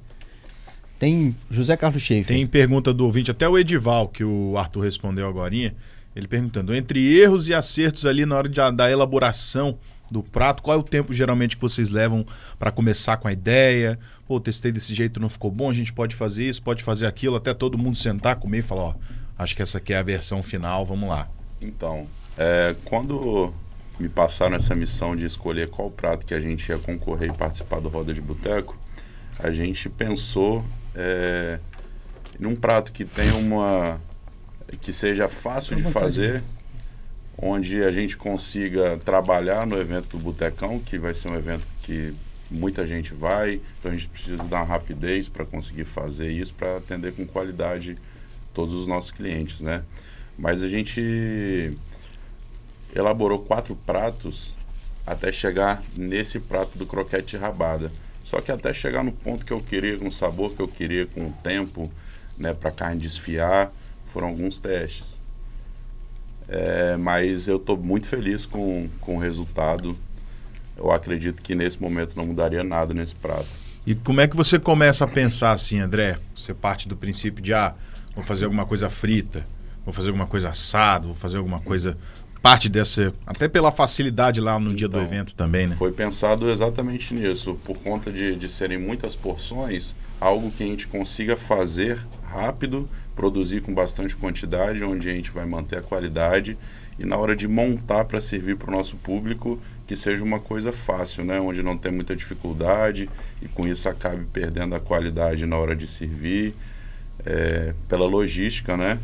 Tem 0.98 1.36
José 1.50 1.76
Carlos 1.76 2.02
Schaefer. 2.02 2.26
Tem 2.26 2.46
pergunta 2.46 2.92
do 2.92 3.04
ouvinte, 3.04 3.30
até 3.30 3.48
o 3.48 3.56
Edival, 3.56 4.08
que 4.08 4.24
o 4.24 4.56
Arthur 4.56 4.80
respondeu 4.80 5.28
agora. 5.28 5.54
Ele 5.54 6.26
perguntando, 6.26 6.74
entre 6.74 7.16
erros 7.16 7.48
e 7.48 7.54
acertos 7.54 8.04
ali 8.04 8.26
na 8.26 8.36
hora 8.36 8.48
de, 8.48 8.58
da 8.72 8.90
elaboração 8.90 9.78
do 10.10 10.22
prato, 10.22 10.62
qual 10.62 10.76
é 10.76 10.80
o 10.80 10.82
tempo 10.82 11.12
geralmente 11.12 11.54
que 11.54 11.60
vocês 11.60 11.90
levam 11.90 12.26
para 12.58 12.72
começar 12.72 13.18
com 13.18 13.28
a 13.28 13.32
ideia? 13.32 13.98
Pô, 14.26 14.40
testei 14.40 14.72
desse 14.72 14.94
jeito, 14.94 15.20
não 15.20 15.28
ficou 15.28 15.50
bom, 15.50 15.70
a 15.70 15.74
gente 15.74 15.92
pode 15.92 16.16
fazer 16.16 16.48
isso, 16.48 16.62
pode 16.62 16.82
fazer 16.82 17.06
aquilo, 17.06 17.36
até 17.36 17.52
todo 17.54 17.78
mundo 17.78 17.96
sentar, 17.96 18.36
comer 18.36 18.58
e 18.58 18.62
falar, 18.62 18.82
ó, 18.82 18.94
acho 19.38 19.54
que 19.54 19.62
essa 19.62 19.78
aqui 19.78 19.92
é 19.92 19.98
a 19.98 20.02
versão 20.02 20.42
final, 20.42 20.84
vamos 20.84 21.08
lá. 21.08 21.28
Então, 21.60 22.06
é, 22.36 22.74
quando 22.84 23.52
me 23.98 24.08
passaram 24.08 24.56
essa 24.56 24.74
missão 24.74 25.16
de 25.16 25.26
escolher 25.26 25.68
qual 25.68 25.90
prato 25.90 26.24
que 26.24 26.34
a 26.34 26.40
gente 26.40 26.68
ia 26.68 26.78
concorrer 26.78 27.30
e 27.30 27.32
participar 27.32 27.80
do 27.80 27.88
Roda 27.88 28.14
de 28.14 28.20
Boteco, 28.20 28.76
a 29.38 29.50
gente 29.50 29.88
pensou 29.88 30.64
é, 30.94 31.58
num 32.38 32.54
prato 32.54 32.92
que 32.92 33.04
tenha 33.04 33.34
uma 33.36 34.00
que 34.80 34.92
seja 34.92 35.28
fácil 35.28 35.76
de 35.76 35.82
fazer, 35.84 36.42
onde 37.36 37.82
a 37.82 37.90
gente 37.90 38.16
consiga 38.16 38.98
trabalhar 38.98 39.66
no 39.66 39.78
evento 39.78 40.16
do 40.16 40.22
Botecão, 40.22 40.78
que 40.78 40.98
vai 40.98 41.14
ser 41.14 41.28
um 41.28 41.36
evento 41.36 41.66
que 41.82 42.14
muita 42.50 42.86
gente 42.86 43.14
vai, 43.14 43.60
então 43.78 43.90
a 43.90 43.94
gente 43.94 44.08
precisa 44.08 44.44
dar 44.44 44.58
uma 44.58 44.66
rapidez 44.66 45.28
para 45.28 45.44
conseguir 45.44 45.84
fazer 45.84 46.30
isso, 46.30 46.52
para 46.54 46.76
atender 46.76 47.12
com 47.12 47.26
qualidade 47.26 47.96
todos 48.52 48.74
os 48.74 48.86
nossos 48.86 49.10
clientes, 49.10 49.60
né? 49.60 49.82
Mas 50.36 50.62
a 50.62 50.68
gente 50.68 51.76
elaborou 52.94 53.40
quatro 53.40 53.74
pratos 53.74 54.52
até 55.06 55.32
chegar 55.32 55.82
nesse 55.96 56.38
prato 56.38 56.76
do 56.76 56.86
croquete 56.86 57.36
rabada. 57.36 57.90
Só 58.24 58.42
que 58.42 58.52
até 58.52 58.74
chegar 58.74 59.02
no 59.02 59.12
ponto 59.12 59.46
que 59.46 59.52
eu 59.52 59.60
queria, 59.60 59.98
com 59.98 60.08
o 60.08 60.12
sabor 60.12 60.52
que 60.52 60.60
eu 60.60 60.68
queria, 60.68 61.06
com 61.06 61.28
o 61.28 61.32
tempo, 61.42 61.90
né, 62.36 62.52
para 62.52 62.68
a 62.68 62.72
carne 62.72 63.00
desfiar, 63.00 63.72
foram 64.04 64.28
alguns 64.28 64.58
testes. 64.58 65.18
É, 66.46 66.96
mas 66.96 67.48
eu 67.48 67.56
estou 67.56 67.76
muito 67.76 68.06
feliz 68.06 68.44
com, 68.44 68.88
com 69.00 69.16
o 69.16 69.18
resultado. 69.18 69.96
Eu 70.76 70.90
acredito 70.90 71.42
que 71.42 71.54
nesse 71.54 71.80
momento 71.80 72.16
não 72.16 72.26
mudaria 72.26 72.62
nada 72.62 72.92
nesse 72.92 73.14
prato. 73.14 73.48
E 73.86 73.94
como 73.94 74.20
é 74.20 74.28
que 74.28 74.36
você 74.36 74.58
começa 74.58 75.04
a 75.04 75.08
pensar 75.08 75.52
assim, 75.52 75.78
André? 75.78 76.18
Você 76.34 76.52
parte 76.52 76.86
do 76.86 76.94
princípio 76.96 77.42
de, 77.42 77.54
ah, 77.54 77.74
vou 78.14 78.22
fazer 78.22 78.44
alguma 78.44 78.66
coisa 78.66 78.90
frita, 78.90 79.46
vou 79.84 79.92
fazer 79.94 80.08
alguma 80.08 80.26
coisa 80.26 80.50
assado, 80.50 81.06
vou 81.06 81.14
fazer 81.14 81.38
alguma 81.38 81.60
coisa 81.60 81.96
parte 82.48 82.70
dessa, 82.70 83.12
até 83.26 83.46
pela 83.46 83.70
facilidade 83.70 84.40
lá 84.40 84.58
no 84.58 84.68
então, 84.68 84.74
dia 84.74 84.88
do 84.88 84.96
então, 84.96 85.06
evento 85.06 85.34
também, 85.34 85.66
né? 85.66 85.76
Foi 85.76 85.92
pensado 85.92 86.48
exatamente 86.48 87.12
nisso, 87.12 87.60
por 87.62 87.76
conta 87.76 88.10
de, 88.10 88.34
de 88.36 88.48
serem 88.48 88.78
muitas 88.78 89.14
porções, 89.14 89.94
algo 90.18 90.50
que 90.50 90.62
a 90.62 90.66
gente 90.66 90.86
consiga 90.86 91.36
fazer 91.36 91.98
rápido, 92.24 92.88
produzir 93.14 93.60
com 93.60 93.74
bastante 93.74 94.16
quantidade, 94.16 94.82
onde 94.82 95.10
a 95.10 95.12
gente 95.12 95.30
vai 95.30 95.44
manter 95.44 95.76
a 95.76 95.82
qualidade 95.82 96.56
e 96.98 97.04
na 97.04 97.18
hora 97.18 97.36
de 97.36 97.46
montar 97.46 98.06
para 98.06 98.18
servir 98.18 98.56
para 98.56 98.70
o 98.70 98.72
nosso 98.74 98.96
público, 98.96 99.60
que 99.86 99.94
seja 99.94 100.24
uma 100.24 100.40
coisa 100.40 100.72
fácil, 100.72 101.26
né? 101.26 101.38
Onde 101.38 101.62
não 101.62 101.76
tem 101.76 101.92
muita 101.92 102.16
dificuldade 102.16 103.10
e 103.42 103.48
com 103.48 103.68
isso 103.68 103.86
acabe 103.90 104.24
perdendo 104.32 104.74
a 104.74 104.80
qualidade 104.80 105.44
na 105.44 105.58
hora 105.58 105.76
de 105.76 105.86
servir, 105.86 106.54
é, 107.26 107.74
pela 107.86 108.06
logística, 108.06 108.74
né? 108.74 108.98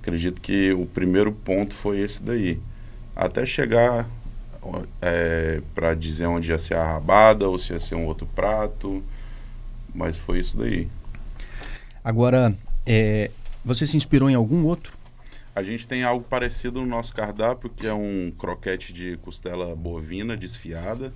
Acredito 0.00 0.40
que 0.40 0.72
o 0.72 0.86
primeiro 0.86 1.30
ponto 1.30 1.72
foi 1.72 2.00
esse 2.00 2.20
daí 2.20 2.58
até 3.20 3.44
chegar 3.44 4.08
é, 5.02 5.60
para 5.74 5.94
dizer 5.94 6.24
onde 6.24 6.50
ia 6.50 6.58
ser 6.58 6.74
a 6.74 6.84
rabada 6.84 7.46
ou 7.46 7.58
se 7.58 7.74
ia 7.74 7.78
ser 7.78 7.94
um 7.94 8.06
outro 8.06 8.26
prato. 8.26 9.04
Mas 9.94 10.16
foi 10.16 10.40
isso 10.40 10.56
daí. 10.56 10.88
Agora, 12.02 12.56
é, 12.86 13.30
você 13.62 13.86
se 13.86 13.94
inspirou 13.94 14.30
em 14.30 14.34
algum 14.34 14.64
outro? 14.64 14.94
A 15.54 15.62
gente 15.62 15.86
tem 15.86 16.02
algo 16.02 16.24
parecido 16.24 16.80
no 16.80 16.86
nosso 16.86 17.12
cardápio, 17.12 17.68
que 17.68 17.86
é 17.86 17.92
um 17.92 18.32
croquete 18.38 18.90
de 18.90 19.18
costela 19.18 19.76
bovina 19.76 20.34
desfiada. 20.34 21.12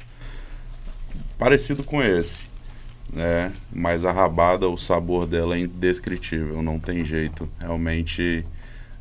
Parecido 1.39 1.83
com 1.83 2.03
esse, 2.03 2.47
né? 3.11 3.51
Mas 3.73 4.05
a 4.05 4.13
rabada, 4.13 4.69
o 4.69 4.77
sabor 4.77 5.27
dela 5.27 5.55
é 5.55 5.61
indescritível, 5.61 6.63
não 6.63 6.79
tem 6.79 7.03
jeito. 7.03 7.49
Realmente 7.59 8.45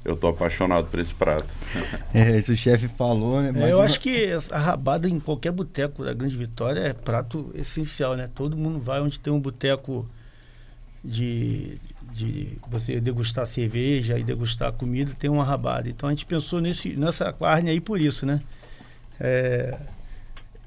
eu 0.05 0.17
tô 0.17 0.27
apaixonado 0.27 0.87
por 0.87 0.99
esse 0.99 1.13
prato. 1.13 1.45
É, 2.13 2.37
isso 2.37 2.51
o 2.51 2.55
chefe 2.55 2.87
falou, 2.89 3.41
né? 3.41 3.51
É, 3.67 3.71
eu 3.71 3.77
uma... 3.77 3.85
acho 3.85 3.99
que 3.99 4.29
a 4.51 4.59
rabada 4.59 5.09
em 5.09 5.19
qualquer 5.19 5.51
boteco 5.51 6.05
da 6.05 6.13
Grande 6.13 6.37
Vitória 6.37 6.79
é 6.79 6.93
prato 6.93 7.49
essencial, 7.55 8.15
né? 8.15 8.29
Todo 8.35 8.55
mundo 8.55 8.79
vai 8.79 9.01
onde 9.01 9.19
tem 9.19 9.33
um 9.33 9.39
boteco 9.39 10.07
de, 11.03 11.79
de 12.11 12.57
você 12.69 12.99
degustar 12.99 13.47
cerveja 13.47 14.17
e 14.19 14.23
degustar 14.23 14.71
comida, 14.73 15.13
tem 15.17 15.29
uma 15.29 15.43
rabada. 15.43 15.89
Então 15.89 16.07
a 16.07 16.11
gente 16.11 16.25
pensou 16.25 16.61
nesse, 16.61 16.95
nessa 16.95 17.33
carne 17.33 17.71
aí 17.71 17.81
por 17.81 17.99
isso, 17.99 18.25
né? 18.25 18.41
É, 19.19 19.77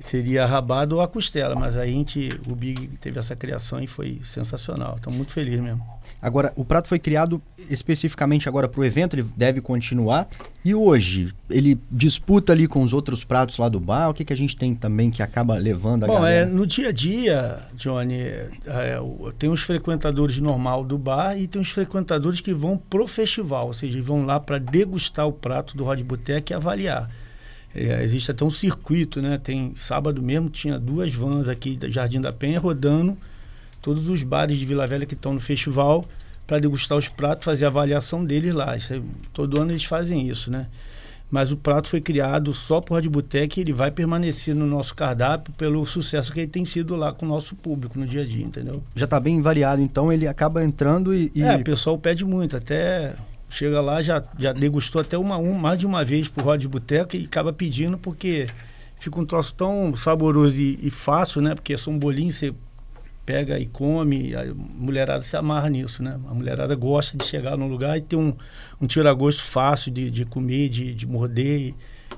seria 0.00 0.44
a 0.44 0.46
rabada 0.46 0.94
ou 0.94 1.00
a 1.00 1.08
costela, 1.08 1.54
mas 1.54 1.76
a 1.76 1.86
gente, 1.86 2.28
o 2.46 2.54
Big 2.54 2.88
teve 3.00 3.18
essa 3.18 3.34
criação 3.34 3.80
e 3.80 3.86
foi 3.86 4.20
sensacional. 4.24 4.96
Estamos 4.96 5.16
muito 5.16 5.32
felizes 5.32 5.60
mesmo. 5.60 5.82
Agora, 6.20 6.52
o 6.56 6.64
prato 6.64 6.88
foi 6.88 6.98
criado 6.98 7.42
especificamente 7.70 8.48
agora 8.48 8.68
para 8.68 8.80
o 8.80 8.84
evento, 8.84 9.14
ele 9.16 9.26
deve 9.36 9.60
continuar. 9.60 10.28
E 10.64 10.74
hoje, 10.74 11.32
ele 11.48 11.78
disputa 11.90 12.52
ali 12.52 12.66
com 12.66 12.82
os 12.82 12.92
outros 12.92 13.24
pratos 13.24 13.58
lá 13.58 13.68
do 13.68 13.78
bar? 13.78 14.10
O 14.10 14.14
que, 14.14 14.24
que 14.24 14.32
a 14.32 14.36
gente 14.36 14.56
tem 14.56 14.74
também 14.74 15.10
que 15.10 15.22
acaba 15.22 15.56
levando 15.56 16.04
a 16.04 16.06
Bom, 16.06 16.14
galera? 16.14 16.42
É, 16.42 16.44
no 16.44 16.66
dia 16.66 16.88
a 16.88 16.92
dia, 16.92 17.58
Johnny, 17.74 18.20
é, 18.20 18.50
tem 19.38 19.50
os 19.50 19.62
frequentadores 19.62 20.38
normal 20.38 20.84
do 20.84 20.98
bar 20.98 21.38
e 21.38 21.46
tem 21.46 21.60
os 21.60 21.70
frequentadores 21.70 22.40
que 22.40 22.52
vão 22.52 22.76
pro 22.76 23.06
festival, 23.06 23.68
ou 23.68 23.74
seja, 23.74 24.02
vão 24.02 24.24
lá 24.24 24.40
para 24.40 24.58
degustar 24.58 25.26
o 25.26 25.32
prato 25.32 25.76
do 25.76 25.84
Rod 25.84 26.00
Boteco 26.02 26.52
e 26.52 26.54
avaliar. 26.54 27.10
É, 27.76 28.02
existe 28.02 28.30
até 28.30 28.42
um 28.42 28.50
circuito, 28.50 29.20
né? 29.20 29.36
Tem 29.36 29.74
sábado 29.76 30.22
mesmo, 30.22 30.48
tinha 30.48 30.78
duas 30.78 31.12
vans 31.12 31.46
aqui 31.46 31.76
da 31.76 31.90
Jardim 31.90 32.20
da 32.20 32.32
Penha 32.32 32.58
rodando 32.58 33.16
todos 33.82 34.08
os 34.08 34.22
bares 34.22 34.58
de 34.58 34.64
Vila 34.64 34.86
Velha 34.86 35.04
que 35.04 35.14
estão 35.14 35.34
no 35.34 35.40
festival 35.40 36.06
para 36.46 36.58
degustar 36.58 36.96
os 36.96 37.08
pratos, 37.08 37.44
fazer 37.44 37.66
a 37.66 37.68
avaliação 37.68 38.24
deles 38.24 38.54
lá. 38.54 38.74
É, 38.76 39.00
todo 39.32 39.60
ano 39.60 39.72
eles 39.72 39.84
fazem 39.84 40.26
isso, 40.26 40.50
né? 40.50 40.68
Mas 41.30 41.52
o 41.52 41.56
prato 41.56 41.88
foi 41.88 42.00
criado 42.00 42.54
só 42.54 42.80
por 42.80 42.94
Radibutec 42.94 43.58
e 43.58 43.60
ele 43.60 43.72
vai 43.72 43.90
permanecer 43.90 44.54
no 44.54 44.64
nosso 44.64 44.94
cardápio 44.94 45.52
pelo 45.54 45.84
sucesso 45.84 46.32
que 46.32 46.40
ele 46.40 46.46
tem 46.46 46.64
sido 46.64 46.94
lá 46.94 47.12
com 47.12 47.26
o 47.26 47.28
nosso 47.28 47.54
público 47.56 47.98
no 47.98 48.06
dia 48.06 48.22
a 48.22 48.24
dia, 48.24 48.44
entendeu? 48.44 48.82
Já 48.94 49.04
está 49.04 49.18
bem 49.18 49.42
variado, 49.42 49.82
então 49.82 50.12
ele 50.12 50.26
acaba 50.26 50.64
entrando 50.64 51.12
e, 51.12 51.32
e... 51.34 51.42
É, 51.42 51.56
o 51.56 51.64
pessoal 51.64 51.98
pede 51.98 52.24
muito, 52.24 52.56
até 52.56 53.14
chega 53.48 53.80
lá, 53.80 54.02
já, 54.02 54.22
já 54.38 54.52
degustou 54.52 55.00
até 55.00 55.16
uma, 55.16 55.36
um, 55.38 55.54
mais 55.54 55.78
de 55.78 55.86
uma 55.86 56.04
vez 56.04 56.28
por 56.28 56.44
roda 56.44 56.58
de 56.58 56.68
boteco 56.68 57.16
e 57.16 57.24
acaba 57.24 57.52
pedindo 57.52 57.96
porque 57.98 58.46
fica 58.98 59.18
um 59.20 59.24
troço 59.26 59.54
tão 59.54 59.96
saboroso 59.96 60.56
e, 60.60 60.78
e 60.82 60.90
fácil, 60.90 61.40
né? 61.40 61.54
Porque 61.54 61.76
são 61.76 61.98
bolinhos, 61.98 62.36
você 62.36 62.52
pega 63.24 63.58
e 63.58 63.66
come, 63.66 64.34
a 64.36 64.44
mulherada 64.54 65.22
se 65.22 65.36
amarra 65.36 65.68
nisso, 65.68 66.02
né? 66.02 66.18
A 66.28 66.34
mulherada 66.34 66.74
gosta 66.76 67.16
de 67.18 67.24
chegar 67.24 67.56
num 67.56 67.66
lugar 67.68 67.96
e 67.98 68.00
ter 68.00 68.16
um, 68.16 68.32
um 68.80 68.86
tira-gosto 68.86 69.42
fácil 69.42 69.90
de, 69.92 70.10
de 70.10 70.24
comer, 70.24 70.68
de, 70.68 70.94
de 70.94 71.06
morder. 71.06 71.60
E, 71.60 71.74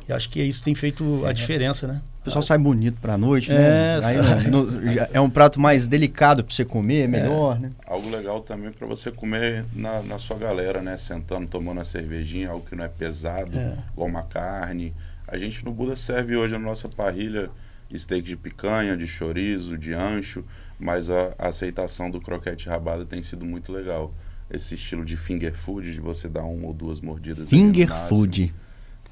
E 0.09 0.13
acho 0.13 0.29
que 0.29 0.43
isso 0.43 0.63
tem 0.63 0.75
feito 0.75 1.25
a 1.25 1.31
É. 1.31 1.33
diferença, 1.33 1.87
né? 1.87 2.03
O 2.29 2.31
pessoal 2.31 2.43
sai 2.43 2.59
bonito 2.59 2.99
pra 3.01 3.17
noite, 3.19 3.51
É, 3.51 3.55
né? 3.57 3.95
Aí 4.05 4.15
sai. 4.15 4.45
no- 4.49 4.65
no- 4.71 4.91
já 4.91 5.09
é 5.13 5.21
um 5.21 5.31
prato 5.31 5.59
mais 5.59 5.87
delicado 5.89 6.45
pra 6.45 6.55
você 6.55 6.65
comer, 6.65 7.09
melhor, 7.09 7.59
né? 7.59 7.71
Algo 7.87 8.09
legal 8.11 8.41
também 8.41 8.71
para 8.71 8.87
você 8.87 9.11
comer 9.11 9.65
na, 9.75 10.03
na 10.03 10.19
sua 10.19 10.37
galera, 10.37 10.81
né? 10.83 10.97
Sentando, 10.97 11.49
tomando 11.49 11.79
uma 11.79 11.85
cervejinha, 11.85 12.51
algo 12.51 12.65
que 12.67 12.77
não 12.77 12.85
é 12.85 12.89
pesado, 12.89 13.57
É. 13.59 13.75
igual 13.93 14.09
uma 14.09 14.23
carne. 14.23 14.95
A 15.27 15.37
gente 15.39 15.65
no 15.65 15.73
Buda 15.73 15.97
serve 15.97 16.37
hoje 16.37 16.53
na 16.53 16.59
nossa 16.61 16.89
parrilha 16.89 17.51
steak 17.97 18.23
de 18.23 18.37
picanha, 18.37 18.95
de 18.97 19.07
chorizo, 19.07 19.79
de 19.79 19.95
ancho, 19.95 20.45
mas 20.79 21.09
a, 21.09 21.33
a 21.39 21.49
aceitação 21.49 22.11
do 22.11 22.21
croquete 22.21 22.69
rabada 22.69 23.05
tem 23.07 23.23
sido 23.23 23.45
muito 23.47 23.73
legal. 23.73 24.13
Esse 24.51 24.75
estilo 24.75 25.05
de 25.05 25.17
finger 25.17 25.55
food, 25.55 25.93
de 25.93 26.01
você 26.01 26.29
dar 26.29 26.45
uma 26.45 26.67
ou 26.67 26.75
duas 26.75 27.01
mordidas. 27.01 27.49
Finger 27.49 27.89
food. 28.09 28.55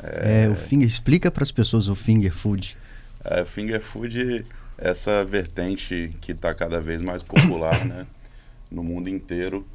É, 0.02 0.48
o 0.50 0.54
finger, 0.54 0.86
explica 0.86 1.30
pras 1.30 1.50
pessoas 1.50 1.88
o 1.88 1.94
finger 1.94 2.34
food. 2.34 2.76
É, 3.28 3.44
finger 3.44 3.80
food, 3.80 4.44
essa 4.78 5.24
vertente 5.24 6.12
que 6.20 6.32
está 6.32 6.54
cada 6.54 6.80
vez 6.80 7.00
mais 7.02 7.22
popular, 7.22 7.84
né? 7.84 8.06
No 8.70 8.82
mundo 8.82 9.08
inteiro, 9.08 9.66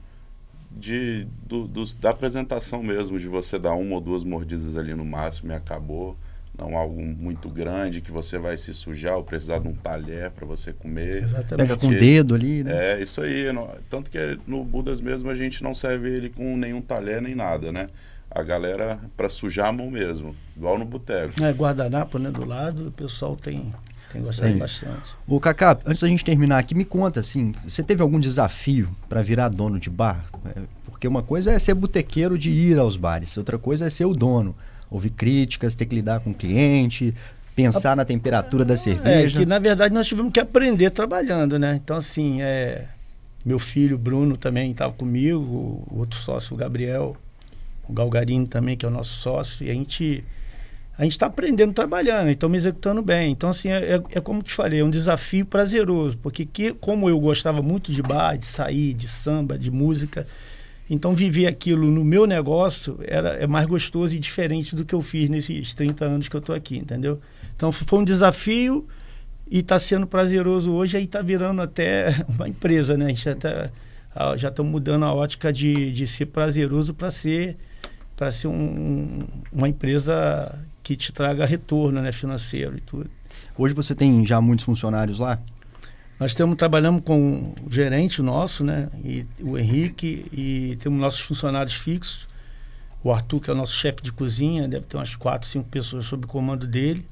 de, 0.70 1.28
do, 1.46 1.68
dos- 1.68 1.94
da 1.94 2.12
apresentação 2.12 2.82
mesmo, 2.82 3.20
de 3.20 3.28
você 3.28 3.60
dar 3.60 3.74
uma 3.74 3.96
ou 3.96 4.02
duas 4.02 4.24
mordidas 4.24 4.76
ali 4.78 4.94
no 4.94 5.06
máximo 5.06 5.52
e 5.52 5.56
acabou. 5.56 6.18
Não 6.58 6.76
algo 6.76 7.02
muito 7.02 7.50
grande 7.50 8.02
que 8.02 8.12
você 8.12 8.38
vai 8.38 8.58
se 8.58 8.74
sujar 8.74 9.16
ou 9.16 9.24
precisar 9.24 9.60
de 9.60 9.70
um 9.70 9.74
talher 9.74 10.30
para 10.32 10.46
você 10.46 10.74
comer. 10.74 11.16
Exatamente. 11.24 11.56
Pega 11.70 11.78
com 11.78 11.88
o 11.88 11.98
dedo 11.98 12.36
ali, 12.36 12.62
né? 12.64 13.00
É, 13.00 13.02
isso 13.02 13.22
aí. 13.22 13.52
não- 13.54 13.74
tanto 13.90 14.12
que 14.12 14.18
no 14.46 14.62
Budas 14.64 15.00
mesmo 15.00 15.30
a 15.30 15.36
gente 15.36 15.64
não 15.64 15.74
serve 15.74 16.10
ele 16.10 16.30
com 16.30 16.58
nenhum 16.58 16.82
talher 16.82 17.22
nem 17.22 17.34
nada, 17.34 17.72
né? 17.72 17.88
A 18.34 18.44
galera 18.44 19.00
para 19.18 19.28
sujar 19.28 19.68
a 19.68 19.72
mão 19.72 19.92
mesmo, 19.92 20.36
igual 20.56 20.80
no 20.80 20.86
boteco. 20.86 21.44
É, 21.44 21.52
guardanapo, 21.52 22.18
né, 22.18 22.32
do 22.32 22.46
lado, 22.46 22.88
o 22.88 22.92
pessoal 22.92 23.36
tem, 23.36 23.70
tem 24.12 24.22
gostado 24.22 24.54
Sim. 24.54 24.58
bastante. 24.58 25.10
Ô, 25.28 25.40
Cacá, 25.40 25.78
antes 25.86 26.02
da 26.02 26.08
gente 26.08 26.24
terminar 26.24 26.58
aqui, 26.60 26.74
me 26.74 26.86
conta, 26.86 27.20
assim, 27.20 27.54
você 27.68 27.84
teve 27.84 28.02
algum 28.02 28.20
desafio 28.20 28.90
pra 29.10 29.22
virar 29.22 29.50
dono 29.50 29.78
de 29.80 29.90
bar? 29.90 30.24
É, 30.46 30.62
Porque 30.86 31.08
uma 31.08 31.22
coisa 31.22 31.52
é 31.52 31.60
ser 31.60 31.74
botequeiro 31.74 32.38
de 32.38 32.50
ir 32.50 32.80
aos 32.80 32.96
bares, 32.96 33.36
outra 33.36 33.58
coisa 33.58 33.88
é 33.88 33.90
ser 33.90 34.06
o 34.06 34.14
dono. 34.14 34.56
Ouvir 34.90 35.10
críticas, 35.10 35.76
ter 35.76 35.86
que 35.86 35.96
lidar 35.96 36.20
com 36.22 36.30
o 36.32 36.34
cliente, 36.34 37.14
pensar 37.54 37.96
na 37.98 38.06
temperatura 38.06 38.64
da 38.64 38.76
É, 38.76 38.78
cerveja. 38.78 39.40
que 39.40 39.46
na 39.46 39.60
verdade 39.60 39.94
nós 39.94 40.08
tivemos 40.08 40.32
que 40.32 40.40
aprender 40.40 40.90
trabalhando, 40.92 41.60
né? 41.60 41.80
Então, 41.84 41.98
assim, 41.98 42.42
é, 42.42 42.86
meu 43.46 43.60
filho 43.60 43.98
Bruno 43.98 44.38
também 44.38 44.72
estava 44.72 44.94
comigo, 44.94 45.40
o 45.92 45.98
outro 46.00 46.18
sócio, 46.20 46.54
o 46.54 46.58
Gabriel, 46.58 47.18
o 47.92 47.94
Galgarini 47.94 48.48
também, 48.48 48.76
que 48.78 48.86
é 48.86 48.90
o 48.90 48.92
nosso 48.92 49.20
sócio, 49.20 49.66
e 49.66 49.70
a 49.70 49.74
gente 49.74 50.24
a 50.98 51.04
gente 51.04 51.14
está 51.14 51.26
aprendendo 51.26 51.74
trabalhando, 51.74 52.50
me 52.50 52.58
executando 52.58 53.02
bem. 53.02 53.32
Então, 53.32 53.50
assim, 53.50 53.70
é, 53.70 53.96
é- 53.96 54.04
é 54.12 54.22
como 54.22 54.44
te 54.44 54.54
falei, 54.54 54.82
é 54.82 54.84
um 54.84 54.90
desafio 54.90 55.46
prazeroso, 55.46 56.16
porque 56.18 56.46
que, 56.46 56.74
como 56.74 57.10
eu 57.10 57.20
gostava 57.20 57.62
muito 57.62 57.92
de 57.92 58.04
bar, 58.04 58.38
de 58.38 58.46
sair, 58.46 58.94
de 58.94 59.08
samba, 59.08 59.58
de 59.58 59.72
música, 59.72 60.28
então 60.88 61.16
viver 61.16 61.48
aquilo 61.48 61.90
no 61.90 62.04
meu 62.04 62.28
negócio 62.28 63.00
era, 63.04 63.30
é 63.30 63.48
mais 63.48 63.66
gostoso 63.66 64.16
e 64.16 64.20
diferente 64.20 64.76
do 64.76 64.86
que 64.86 64.94
eu 64.94 65.02
fiz 65.02 65.28
nesses 65.30 65.74
30 65.74 66.06
anos 66.06 66.28
que 66.28 66.36
eu 66.36 66.40
estou 66.40 66.54
aqui, 66.54 66.78
entendeu? 66.78 67.20
Então 67.56 67.72
foi 67.72 68.00
um 68.00 68.04
desafio 68.04 68.86
e 69.50 69.60
está 69.60 69.80
sendo 69.80 70.06
prazeroso 70.06 70.72
hoje, 70.72 70.98
aí 70.98 71.06
está 71.06 71.22
virando 71.22 71.62
até 71.62 72.24
uma 72.30 72.48
empresa, 72.48 72.96
né? 72.96 73.06
A 73.06 73.10
gente 73.10 73.24
já 73.24 73.32
está 73.32 73.70
já 74.38 74.50
estamos 74.50 74.72
mudando 74.72 75.06
a 75.06 75.14
ótica 75.14 75.54
de, 75.54 75.92
de 75.94 76.06
ser 76.06 76.26
prazeroso 76.28 76.94
para 76.94 77.10
ser 77.10 77.58
para 78.22 78.30
ser 78.32 78.48
um- 78.48 78.54
um- 78.54 79.28
uma 79.52 79.68
empresa 79.68 80.54
que 80.84 80.96
te 80.96 81.12
traga 81.12 81.44
retorno 81.44 82.00
né, 82.04 82.12
financeiro 82.12 82.78
e 82.78 82.82
tudo. 82.82 83.10
Hoje 83.58 83.74
você 83.74 83.96
tem 83.96 84.24
já 84.24 84.40
muitos 84.40 84.64
funcionários 84.64 85.18
lá? 85.18 85.40
Nós 86.20 86.30
estamos 86.30 86.56
trabalhando 86.56 87.02
com 87.02 87.56
o 87.66 87.68
gerente 87.68 88.22
nosso, 88.22 88.64
né? 88.64 88.90
E 89.04 89.26
o 89.42 89.58
Henrique, 89.58 90.28
e 90.32 90.78
temos 90.84 91.00
nossos 91.00 91.22
funcionários 91.22 91.74
fixos. 91.74 92.28
O 93.04 93.12
Arthur, 93.12 93.40
que 93.40 93.50
é 93.50 93.54
o 93.54 93.58
nosso 93.58 93.74
chefe 93.74 94.04
de 94.04 94.12
cozinha, 94.12 94.68
deve 94.68 94.86
ter 94.86 94.98
umas 94.98 95.16
4, 95.16 95.50
5 95.50 95.68
pessoas 95.70 96.06
sob 96.06 96.28
comando 96.28 96.68
dele. 96.68 97.04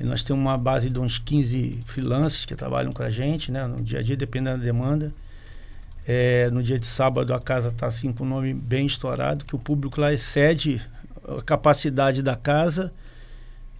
E 0.00 0.02
nós 0.02 0.24
temos 0.24 0.42
uma 0.42 0.58
base 0.58 0.90
de 0.90 0.98
uns 0.98 1.16
15 1.16 1.78
freelancers 1.86 2.44
que 2.44 2.56
trabalham 2.56 2.92
com 2.92 3.04
a 3.04 3.08
gente, 3.08 3.52
né? 3.52 3.68
No 3.68 3.80
dia 3.80 4.00
a 4.00 4.02
dia, 4.02 4.16
dependendo 4.16 4.58
da 4.58 4.64
demanda. 4.64 5.12
É, 6.12 6.50
no 6.50 6.60
dia 6.60 6.76
de 6.76 6.88
sábado, 6.88 7.32
a 7.32 7.38
casa 7.38 7.68
está 7.68 7.86
assim 7.86 8.12
com 8.12 8.24
o 8.24 8.26
nome 8.26 8.52
bem 8.52 8.84
estourado, 8.84 9.44
que 9.44 9.54
o 9.54 9.58
público 9.60 10.00
lá 10.00 10.12
excede 10.12 10.82
a 11.24 11.40
capacidade 11.40 12.20
da 12.20 12.34
casa 12.34 12.92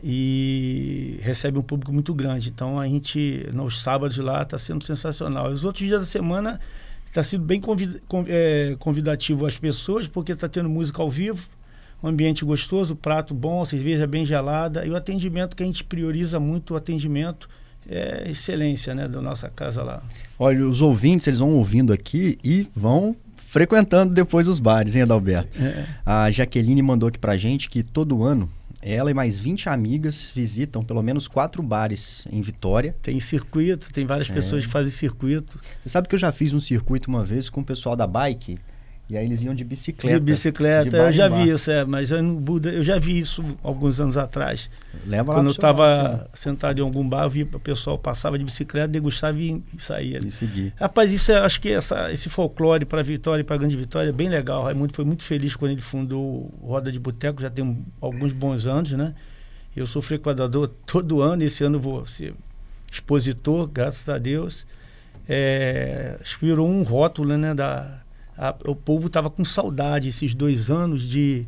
e 0.01 1.19
recebe 1.23 1.59
um 1.59 1.63
público 1.63 1.93
muito 1.93 2.15
grande. 2.15 2.49
Então 2.49 2.79
a 2.79 2.87
gente, 2.87 3.49
nos 3.53 3.83
sábados 3.83 4.17
lá, 4.19 4.43
está 4.43 4.57
sendo 4.57 4.85
sensacional. 4.85 5.49
Os 5.49 5.65
outros 5.65 5.85
dias 5.85 6.03
da 6.03 6.07
semana 6.07 6.61
está 7.05 7.21
sendo 7.21 7.45
bem 7.45 7.61
é, 8.29 8.77
convidativo 8.79 9.45
às 9.45 9.59
pessoas, 9.59 10.07
porque 10.07 10.31
está 10.31 10.49
tendo 10.49 10.69
música 10.69 11.03
ao 11.03 11.11
vivo, 11.11 11.49
um 12.01 12.07
ambiente 12.07 12.45
gostoso, 12.45 12.95
prato 12.95 13.35
bom, 13.35 13.65
cerveja 13.65 14.07
bem 14.07 14.25
gelada 14.25 14.87
e 14.87 14.91
o 14.91 14.95
atendimento 14.95 15.57
que 15.57 15.65
a 15.65 15.67
gente 15.67 15.83
prioriza 15.83 16.39
muito, 16.39 16.75
o 16.75 16.77
atendimento 16.77 17.49
é 17.91 18.31
excelência 18.31 18.95
né, 18.95 19.09
da 19.09 19.21
nossa 19.21 19.49
casa 19.49 19.83
lá. 19.83 20.03
Olha, 20.39 20.65
os 20.67 20.81
ouvintes, 20.81 21.27
eles 21.27 21.41
vão 21.41 21.51
ouvindo 21.55 21.93
aqui 21.93 22.39
e 22.43 22.67
vão 22.75 23.17
frequentando 23.49 24.15
depois 24.15 24.47
os 24.47 24.61
bares, 24.61 24.95
hein, 24.95 25.03
Adalberto? 25.03 25.61
É. 25.61 25.87
A 26.07 26.31
Jaqueline 26.31 26.81
mandou 26.83 27.09
aqui 27.09 27.19
pra 27.19 27.37
gente 27.37 27.69
que 27.69 27.83
todo 27.83 28.23
ano 28.23 28.49
ela 28.83 29.11
e 29.11 29.15
mais 29.15 29.39
20 29.39 29.69
amigas 29.69 30.33
visitam 30.35 30.83
pelo 30.83 31.03
menos 31.03 31.29
quatro 31.29 31.63
bares 31.63 32.25
em 32.33 32.41
Vitória. 32.41 32.95
Tem 33.03 33.19
circuito, 33.21 33.93
tem 33.93 34.07
várias 34.07 34.31
É. 34.31 34.33
pessoas 34.33 34.65
que 34.65 34.71
fazem 34.73 34.91
circuito. 34.91 35.61
Você 35.83 35.89
sabe 35.91 36.09
que 36.09 36.15
eu 36.15 36.19
já 36.19 36.33
fiz 36.33 36.55
um 36.55 36.61
circuito 36.61 37.09
uma 37.11 37.23
vez 37.25 37.51
com 37.51 37.61
o 37.61 37.65
pessoal 37.65 37.95
da 37.95 38.07
bike 38.07 38.57
e 39.11 39.17
aí 39.17 39.27
eles 39.27 39.43
iam 39.43 39.53
de 39.53 39.65
bicicleta. 39.65 40.21
De 40.21 40.25
bicicleta, 40.25 40.91
de 40.91 40.97
eu 40.97 41.13
já 41.13 41.29
vi 41.29 41.51
isso, 41.51 41.69
é, 41.69 41.85
mas 41.85 42.13
eu, 42.13 42.23
no 42.23 42.37
Buda, 42.37 42.71
eu 42.71 42.85
já 42.85 42.97
vi 42.97 43.19
isso 43.19 43.45
alguns 43.61 43.99
anos 43.99 44.17
atrás. 44.17 44.71
Leva 45.05 45.33
Quando 45.35 45.47
eu 45.47 45.51
estava 45.51 46.31
sentado 46.33 46.79
em 46.79 46.83
algum 46.83 47.07
bar, 47.07 47.25
eu 47.25 47.31
via 47.31 47.49
o 47.53 47.59
pessoal 47.59 47.99
passava 47.99 48.39
de 48.39 48.45
bicicleta, 48.45 48.87
degustava 48.87 49.37
e, 49.37 49.61
e 49.77 49.83
saía. 49.83 50.19
E 50.25 50.31
seguir. 50.31 50.73
Rapaz, 50.77 51.13
isso 51.13 51.33
é, 51.33 51.39
acho 51.39 51.61
que 51.61 51.71
essa, 51.71 52.13
esse 52.13 52.29
folclore 52.29 52.85
para 52.85 53.03
Vitória 53.03 53.41
e 53.41 53.45
para 53.45 53.57
Grande 53.57 53.77
Vitória 53.77 54.11
é 54.11 54.13
bem 54.13 54.29
legal. 54.29 54.63
O 54.63 54.65
Raimundo 54.67 54.95
foi 54.95 55.05
muito 55.05 55.25
feliz 55.25 55.57
quando 55.57 55.73
ele 55.73 55.81
fundou 55.81 56.49
Roda 56.63 56.93
de 56.93 57.01
Boteco, 57.01 57.43
já 57.43 57.51
tem 57.51 57.85
alguns 58.01 58.33
bons 58.33 58.65
anos, 58.65 58.93
né? 58.93 59.13
Eu 59.75 59.89
sou 59.89 60.01
frequentador 60.01 60.69
todo 60.87 61.21
ano, 61.21 61.43
esse 61.43 61.65
ano 61.65 61.81
vou 61.81 62.07
ser 62.07 62.33
expositor, 62.93 63.67
graças 63.67 64.09
a 64.09 64.19
Deus. 64.19 64.65
É, 65.29 66.17
virou 66.41 66.69
um 66.69 66.85
rótulo, 66.85 67.37
né? 67.37 67.55
Da, 67.55 68.03
a- 68.41 68.55
o 68.67 68.75
povo 68.75 69.09
estava 69.09 69.29
com 69.29 69.45
saudade 69.45 70.09
esses 70.09 70.35
dois 70.35 70.71
anos 70.71 71.03
de, 71.03 71.47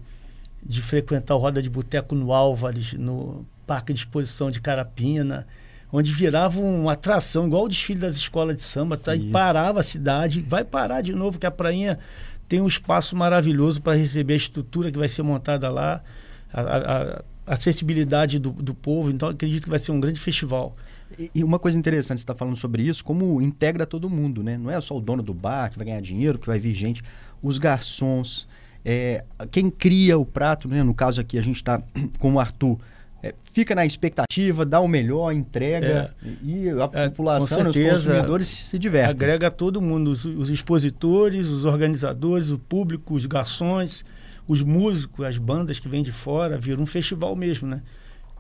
de 0.65 0.83
frequentar 0.83 1.35
o 1.35 1.39
Roda 1.39 1.63
de 1.63 1.71
Boteco 1.71 2.15
no 2.15 2.33
Álvares, 2.33 2.93
no 2.93 3.47
Parque 3.67 3.93
de 3.93 4.01
Exposição 4.01 4.51
de 4.51 4.61
Carapina, 4.61 5.47
onde 5.91 6.13
virava 6.13 6.61
uma 6.61 6.93
atração, 6.93 7.47
igual 7.47 7.65
o 7.65 7.69
desfile 7.69 8.01
das 8.01 8.17
escolas 8.17 8.57
de 8.57 8.63
samba, 8.63 8.97
tá? 8.97 9.15
e 9.15 9.31
parava 9.31 9.81
a 9.81 9.83
cidade, 9.83 10.41
vai 10.47 10.65
parar 10.65 11.01
de 11.01 11.15
novo, 11.15 11.39
que 11.39 11.47
a 11.47 11.51
prainha 11.51 11.99
tem 12.49 12.61
um 12.61 12.67
espaço 12.69 13.17
maravilhoso 13.17 13.81
para 13.81 13.95
receber 13.95 14.35
a 14.35 14.37
estrutura 14.37 14.93
que 14.93 14.99
vai 14.99 15.09
ser 15.09 15.23
montada 15.23 15.71
lá, 15.71 16.03
a, 16.53 16.61
a- 16.61 17.23
a 17.47 17.55
acessibilidade 17.55 18.39
do, 18.39 18.51
do 18.51 18.73
povo, 18.75 19.11
então 19.11 19.29
acredito 19.29 19.65
que 19.65 19.71
vai 19.71 19.79
ser 19.79 19.91
um 19.93 19.99
grande 20.01 20.21
festival. 20.21 20.77
E, 21.35 21.45
uma 21.45 21.59
coisa 21.59 21.79
interessante, 21.79 22.19
você 22.19 22.25
está 22.25 22.35
falando 22.35 22.57
sobre 22.57 22.83
isso, 22.83 23.05
como 23.05 23.41
integra 23.41 23.87
todo 23.87 24.09
mundo, 24.09 24.43
né? 24.43 24.57
Não 24.57 24.71
é 24.71 24.81
só 24.81 24.97
o 24.97 25.01
dono 25.01 25.23
do 25.23 25.35
bar 25.35 25.71
que 25.71 25.77
vai 25.77 25.87
ganhar 25.87 26.01
dinheiro, 26.01 26.39
que 26.39 26.47
vai 26.47 26.59
vir 26.59 26.75
gente, 26.75 27.03
os 27.43 27.59
garçons, 27.59 28.47
é, 28.85 29.25
quem 29.51 29.71
cria 29.71 30.19
o 30.19 30.25
prato, 30.25 30.69
né? 30.69 30.83
No 30.83 30.95
caso 30.95 31.21
aqui 31.21 31.39
a 31.39 31.43
gente 31.43 31.57
está 31.57 31.83
com 32.19 32.35
o 32.35 32.41
Arthur, 32.41 32.79
é, 33.23 33.35
fica 33.53 33.75
na 33.75 33.87
expectativa, 33.87 34.65
dá 34.67 34.81
o 34.81 34.89
melhor, 34.89 35.33
entrega 35.33 36.13
e 36.43 36.69
a 36.69 36.91
É, 36.93 37.09
população, 37.09 37.63
né, 37.63 37.71
os 37.71 37.77
consumidores 37.77 38.49
se 38.49 38.79
divertem. 38.79 39.11
Agrega 39.11 39.51
todo 39.51 39.81
mundo, 39.81 40.11
os, 40.11 40.25
os 40.25 40.51
expositores, 40.51 41.47
os 41.47 41.65
organizadores, 41.65 42.51
o 42.51 42.59
público, 42.59 43.15
os 43.15 43.25
garçons, 43.27 44.05
os 44.49 44.61
músicos, 44.61 45.25
as 45.25 45.39
bandas 45.39 45.79
que 45.79 45.89
vêm 45.89 46.03
de 46.03 46.11
fora, 46.11 46.59
vira 46.59 46.81
um 46.81 46.87
festival 46.87 47.37
mesmo, 47.37 47.69
né? 47.69 47.83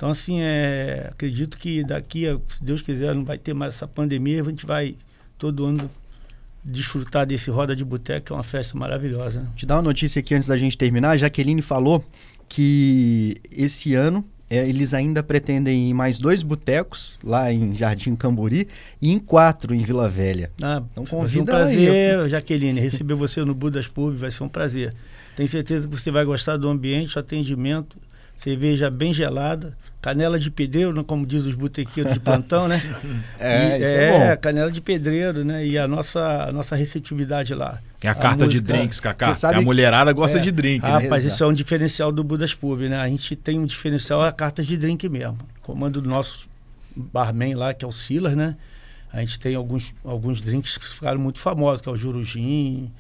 Então, 0.03 0.11
assim, 0.11 0.41
é, 0.41 1.11
acredito 1.12 1.57
que 1.57 1.85
daqui, 1.85 2.27
a, 2.27 2.37
se 2.49 2.65
Deus 2.65 2.83
quiser, 2.83 3.15
não 3.15 3.25
vai 3.25 3.38
ter 3.38 3.55
mais 3.55 3.77
essa 3.77 3.87
pandemia, 3.87 4.43
a 4.43 4.45
gente 4.45 4.67
vai 4.67 4.97
todo 5.38 5.65
ano 5.65 5.88
desfrutar 6.65 7.25
desse 7.25 7.53
Roda 7.53 7.77
de 7.77 7.85
Boteco, 7.85 8.27
que 8.27 8.33
é 8.33 8.35
uma 8.35 8.43
festa 8.43 8.77
maravilhosa. 8.77 9.43
Né? 9.43 9.47
Te 9.55 9.65
dar 9.65 9.77
uma 9.77 9.83
notícia 9.83 10.19
aqui 10.19 10.35
antes 10.35 10.49
da 10.49 10.57
gente 10.57 10.77
terminar. 10.77 11.11
A 11.11 11.17
Jaqueline 11.17 11.62
falou 11.62 12.05
que 12.49 13.37
esse 13.49 13.95
ano 13.95 14.25
é, 14.51 14.69
eles 14.69 14.93
ainda 14.93 15.23
pretendem 15.23 15.91
ir 15.91 15.95
mais 15.95 16.19
dois 16.19 16.43
botecos 16.43 17.17
lá 17.23 17.53
em 17.53 17.77
Jardim 17.77 18.17
Camburi 18.17 18.67
e 19.01 19.12
em 19.12 19.21
quatro 19.21 19.73
em 19.73 19.85
Vila 19.85 20.09
Velha. 20.09 20.51
Ah, 20.61 20.83
Então 20.91 21.05
vai 21.05 21.29
ser 21.29 21.38
um 21.38 21.45
convida 21.45 21.53
ela 21.53 21.65
aí. 21.67 21.77
prazer, 21.77 22.29
Jaqueline, 22.29 22.81
receber 22.81 23.15
você 23.15 23.45
no 23.45 23.55
Budas 23.55 23.87
Pub 23.87 24.17
vai 24.17 24.33
ser 24.33 24.43
um 24.43 24.49
prazer. 24.49 24.93
Tenho 25.37 25.49
certeza 25.49 25.87
que 25.87 25.95
você 25.97 26.11
vai 26.11 26.25
gostar 26.25 26.57
do 26.57 26.69
ambiente, 26.69 27.17
o 27.17 27.21
atendimento, 27.21 27.97
cerveja 28.42 28.90
bem 28.90 29.12
gelada, 29.14 29.76
canela 30.00 30.38
de 30.38 30.50
pedreiro, 30.50 30.92
né, 30.92 31.05
como 31.07 31.24
diz 31.24 31.44
os 31.46 31.55
botequeiros 31.55 32.12
de 32.12 32.18
plantão, 32.20 32.66
né? 32.66 32.81
É, 33.38 33.72
E- 33.72 33.76
isso 33.76 33.85
é 33.85 34.35
bom. 34.37 34.40
canela 34.40 34.70
de 34.70 34.81
pedreiro, 34.81 35.44
né? 35.44 35.64
E 35.66 35.78
a 35.78 35.87
nossa, 35.87 36.48
a 36.48 36.52
nossa 36.52 36.74
receptividade 36.74 37.55
lá. 37.55 37.78
Tem 38.00 38.11
a 38.11 38.14
carta 38.14 38.48
de 38.48 38.61
drinks, 38.61 38.98
Cacá. 38.98 39.33
Que 39.33 39.46
a 39.46 39.61
mulherada 39.61 40.12
gosta 40.12 40.38
É. 40.38 40.40
de 40.40 40.50
drink. 40.50 40.85
Ah, 40.85 40.98
né? 40.98 41.05
rapaz, 41.05 41.22
Exato. 41.24 41.35
isso 41.35 41.44
é 41.44 41.46
um 41.46 41.52
diferencial 41.52 42.11
do 42.11 42.24
Budas 42.24 42.52
Pub, 42.52 42.81
né? 42.81 42.96
A 43.00 43.07
gente 43.09 43.37
tem 43.37 43.61
um 43.61 43.64
diferencial, 43.64 44.24
é 44.24 44.28
a 44.28 44.33
carta 44.33 44.62
de 44.62 44.76
drink 44.76 45.09
mesmo. 45.09 45.38
Comando 45.62 46.00
do 46.02 46.09
nosso 46.09 46.48
barman 46.96 47.55
lá, 47.55 47.72
que 47.72 47.85
é 47.85 47.88
o 47.88 47.92
Silas, 47.92 48.35
né? 48.35 48.57
A 49.12 49.20
gente 49.20 49.38
tem 49.38 49.55
alguns, 49.55 49.94
alguns 50.05 50.40
drinks 50.40 50.76
que 50.78 50.88
ficaram 50.88 51.20
muito 51.20 51.38
famosos, 51.38 51.81
que 51.81 51.88
é 51.88 51.92
o 51.92 51.96
Jurujim 51.96 52.90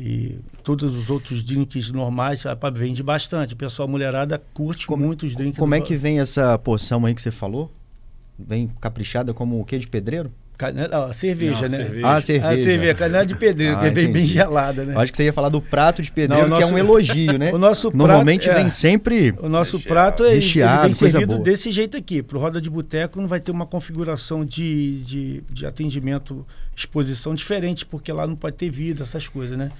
e 0.00 0.38
todos 0.62 0.94
os 0.96 1.10
outros 1.10 1.42
drinks 1.42 1.90
normais, 1.90 2.42
rapaz, 2.42 2.72
vende 2.78 3.02
bastante. 3.02 3.54
O 3.54 3.56
pessoal 3.56 3.88
mulherada 3.88 4.40
curte 4.54 4.86
Como- 4.86 5.04
muito 5.04 5.26
os 5.26 5.34
drinks. 5.34 5.58
Como 5.58 5.74
do- 5.74 5.76
é 5.76 5.80
que 5.80 5.96
vem 5.96 6.20
essa 6.20 6.56
porção 6.58 7.04
aí 7.04 7.14
que 7.14 7.22
você 7.22 7.30
falou? 7.30 7.70
Vem 8.38 8.70
caprichada 8.80 9.34
como 9.34 9.60
o 9.60 9.64
quê 9.64 9.78
de 9.78 9.88
pedreiro? 9.88 10.30
Canela, 10.56 11.06
ó, 11.08 11.12
cerveja, 11.12 11.52
Não, 11.54 11.62
né? 11.62 11.76
cerveja. 11.76 12.06
Ah, 12.06 12.16
A 12.16 12.20
cerveja. 12.20 12.64
cerveja, 12.64 12.94
canela 12.94 13.24
de 13.26 13.34
pedreiro, 13.36 13.76
Ah, 13.76 13.78
que 13.78 13.90
vem 13.90 14.06
bem 14.10 14.22
entendi. 14.22 14.26
gelada, 14.34 14.84
né? 14.84 14.94
Eu 14.94 14.98
acho 15.00 15.12
que 15.12 15.16
você 15.18 15.24
ia 15.24 15.32
falar 15.32 15.50
do 15.50 15.62
prato 15.62 16.02
de 16.02 16.10
pedreiro, 16.10 16.48
Não, 16.48 16.56
o 16.56 16.58
que 16.58 16.62
é 16.64 16.66
nosso- 16.66 16.74
um 16.74 16.78
elogio, 16.78 17.38
né? 17.38 17.52
O 17.54 17.58
nosso 17.58 17.96
Normalmente 17.96 18.44
prato, 18.46 18.58
é, 18.58 18.62
vem 18.62 18.70
sempre 18.70 19.34
O 19.40 19.48
nosso 19.48 19.76
Recheado. 19.76 19.88
prato 19.94 20.24
é, 20.24 20.30
ele 20.32 20.34
Recheado, 20.40 20.82
vem 20.82 20.94
coisa 20.94 21.10
servido 21.10 21.32
boa. 21.36 21.44
desse 21.44 21.70
jeito 21.70 21.96
aqui. 21.96 22.24
Pro 22.24 22.40
Roda 22.40 22.60
de 22.60 22.68
Boteco 22.68 23.20
não 23.20 23.28
vai 23.28 23.38
ter 23.38 23.52
uma 23.52 23.66
configuração 23.66 24.44
de, 24.44 25.00
de, 25.02 25.42
de 25.48 25.64
atendimento, 25.64 26.44
exposição 26.78 27.34
diferente, 27.34 27.84
porque 27.84 28.12
lá 28.12 28.26
não 28.26 28.36
pode 28.36 28.56
ter 28.56 28.70
vida, 28.70 29.02
essas 29.02 29.28
coisas, 29.28 29.56
né? 29.56 29.70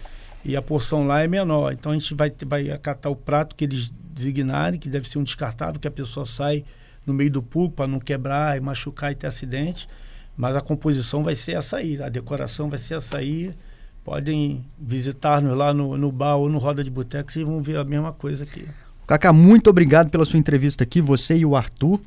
E 0.44 0.56
a 0.56 0.62
porção 0.62 1.06
lá 1.06 1.22
é 1.22 1.28
menor. 1.28 1.72
Então 1.72 1.92
a 1.92 1.94
gente 1.94 2.14
vai, 2.14 2.32
vai 2.46 2.70
acatar 2.70 3.10
o 3.10 3.16
prato 3.16 3.54
que 3.54 3.64
eles 3.64 3.92
designarem, 4.10 4.78
que 4.78 4.88
deve 4.88 5.08
ser 5.08 5.18
um 5.18 5.24
descartável, 5.24 5.80
que 5.80 5.88
a 5.88 5.90
pessoa 5.90 6.26
sai 6.26 6.64
no 7.06 7.14
meio 7.14 7.30
do 7.30 7.42
público 7.42 7.76
para 7.76 7.86
não 7.86 8.00
quebrar 8.00 8.56
e 8.56 8.60
machucar 8.60 9.12
e 9.12 9.14
ter 9.14 9.26
acidente. 9.26 9.88
Mas 10.36 10.54
a 10.54 10.60
composição 10.60 11.22
vai 11.22 11.34
ser 11.34 11.52
essa 11.52 11.78
aí, 11.78 12.00
a 12.00 12.08
decoração 12.08 12.68
vai 12.68 12.78
ser 12.78 12.94
essa 12.94 13.18
aí. 13.18 13.54
Podem 14.04 14.64
visitar-nos 14.78 15.56
lá 15.56 15.74
no, 15.74 15.96
no 15.96 16.10
bar 16.10 16.36
ou 16.36 16.48
no 16.48 16.58
Roda 16.58 16.82
de 16.82 16.90
Boteco, 16.90 17.30
vocês 17.30 17.44
vão 17.44 17.60
ver 17.62 17.76
a 17.76 17.84
mesma 17.84 18.12
coisa 18.12 18.44
aqui. 18.44 18.66
Cacá, 19.06 19.32
muito 19.32 19.68
obrigado 19.68 20.10
pela 20.10 20.24
sua 20.24 20.38
entrevista 20.38 20.84
aqui, 20.84 21.00
você 21.00 21.36
e 21.36 21.44
o 21.44 21.56
Arthur. 21.56 22.00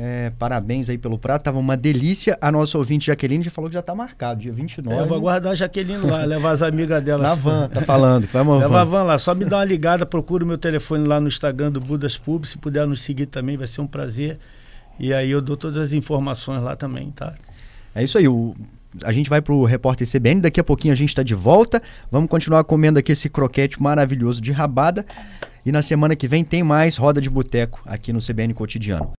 É, 0.00 0.30
parabéns 0.38 0.88
aí 0.88 0.96
pelo 0.96 1.18
prato, 1.18 1.42
tava 1.42 1.58
uma 1.58 1.76
delícia. 1.76 2.38
A 2.40 2.52
nossa 2.52 2.78
ouvinte 2.78 3.06
Jaqueline 3.08 3.42
já 3.42 3.50
falou 3.50 3.68
que 3.68 3.74
já 3.74 3.82
tá 3.82 3.96
marcado, 3.96 4.40
dia 4.42 4.52
29. 4.52 4.96
É, 4.96 5.00
eu 5.02 5.06
vou 5.08 5.16
aguardar 5.16 5.50
a 5.52 5.54
Jaqueline 5.56 5.98
lá, 6.06 6.24
levar 6.24 6.52
as 6.52 6.62
amigas 6.62 7.02
dela. 7.02 7.24
Na 7.24 7.34
van, 7.34 7.68
tá 7.68 7.80
falando. 7.80 8.28
Vai 8.28 8.42
uma 8.42 8.58
Leva 8.58 8.80
a 8.80 8.84
van. 8.84 8.90
van 8.90 9.02
lá, 9.02 9.18
só 9.18 9.34
me 9.34 9.44
dá 9.44 9.58
uma 9.58 9.64
ligada, 9.64 10.06
procura 10.06 10.44
o 10.44 10.46
meu 10.46 10.56
telefone 10.56 11.04
lá 11.04 11.18
no 11.20 11.26
Instagram 11.26 11.72
do 11.72 11.80
Budas 11.80 12.16
Pub, 12.16 12.44
se 12.44 12.56
puder 12.58 12.86
nos 12.86 13.00
seguir 13.00 13.26
também, 13.26 13.56
vai 13.56 13.66
ser 13.66 13.80
um 13.80 13.88
prazer. 13.88 14.38
E 15.00 15.12
aí 15.12 15.30
eu 15.32 15.42
dou 15.42 15.56
todas 15.56 15.76
as 15.76 15.92
informações 15.92 16.62
lá 16.62 16.76
também, 16.76 17.10
tá? 17.10 17.34
É 17.92 18.02
isso 18.04 18.16
aí, 18.18 18.28
o- 18.28 18.54
a 19.04 19.12
gente 19.12 19.28
vai 19.28 19.42
pro 19.42 19.64
repórter 19.64 20.06
CBN, 20.06 20.40
daqui 20.42 20.60
a 20.60 20.64
pouquinho 20.64 20.92
a 20.94 20.96
gente 20.96 21.12
tá 21.12 21.24
de 21.24 21.34
volta. 21.34 21.82
Vamos 22.10 22.30
continuar 22.30 22.62
comendo 22.62 23.00
aqui 23.00 23.10
esse 23.12 23.28
croquete 23.28 23.82
maravilhoso 23.82 24.40
de 24.40 24.52
rabada. 24.52 25.04
E 25.66 25.72
na 25.72 25.82
semana 25.82 26.16
que 26.16 26.26
vem 26.26 26.42
tem 26.44 26.62
mais 26.62 26.96
Roda 26.96 27.20
de 27.20 27.28
Boteco 27.28 27.82
aqui 27.84 28.10
no 28.12 28.20
CBN 28.20 28.54
Cotidiano. 28.54 29.06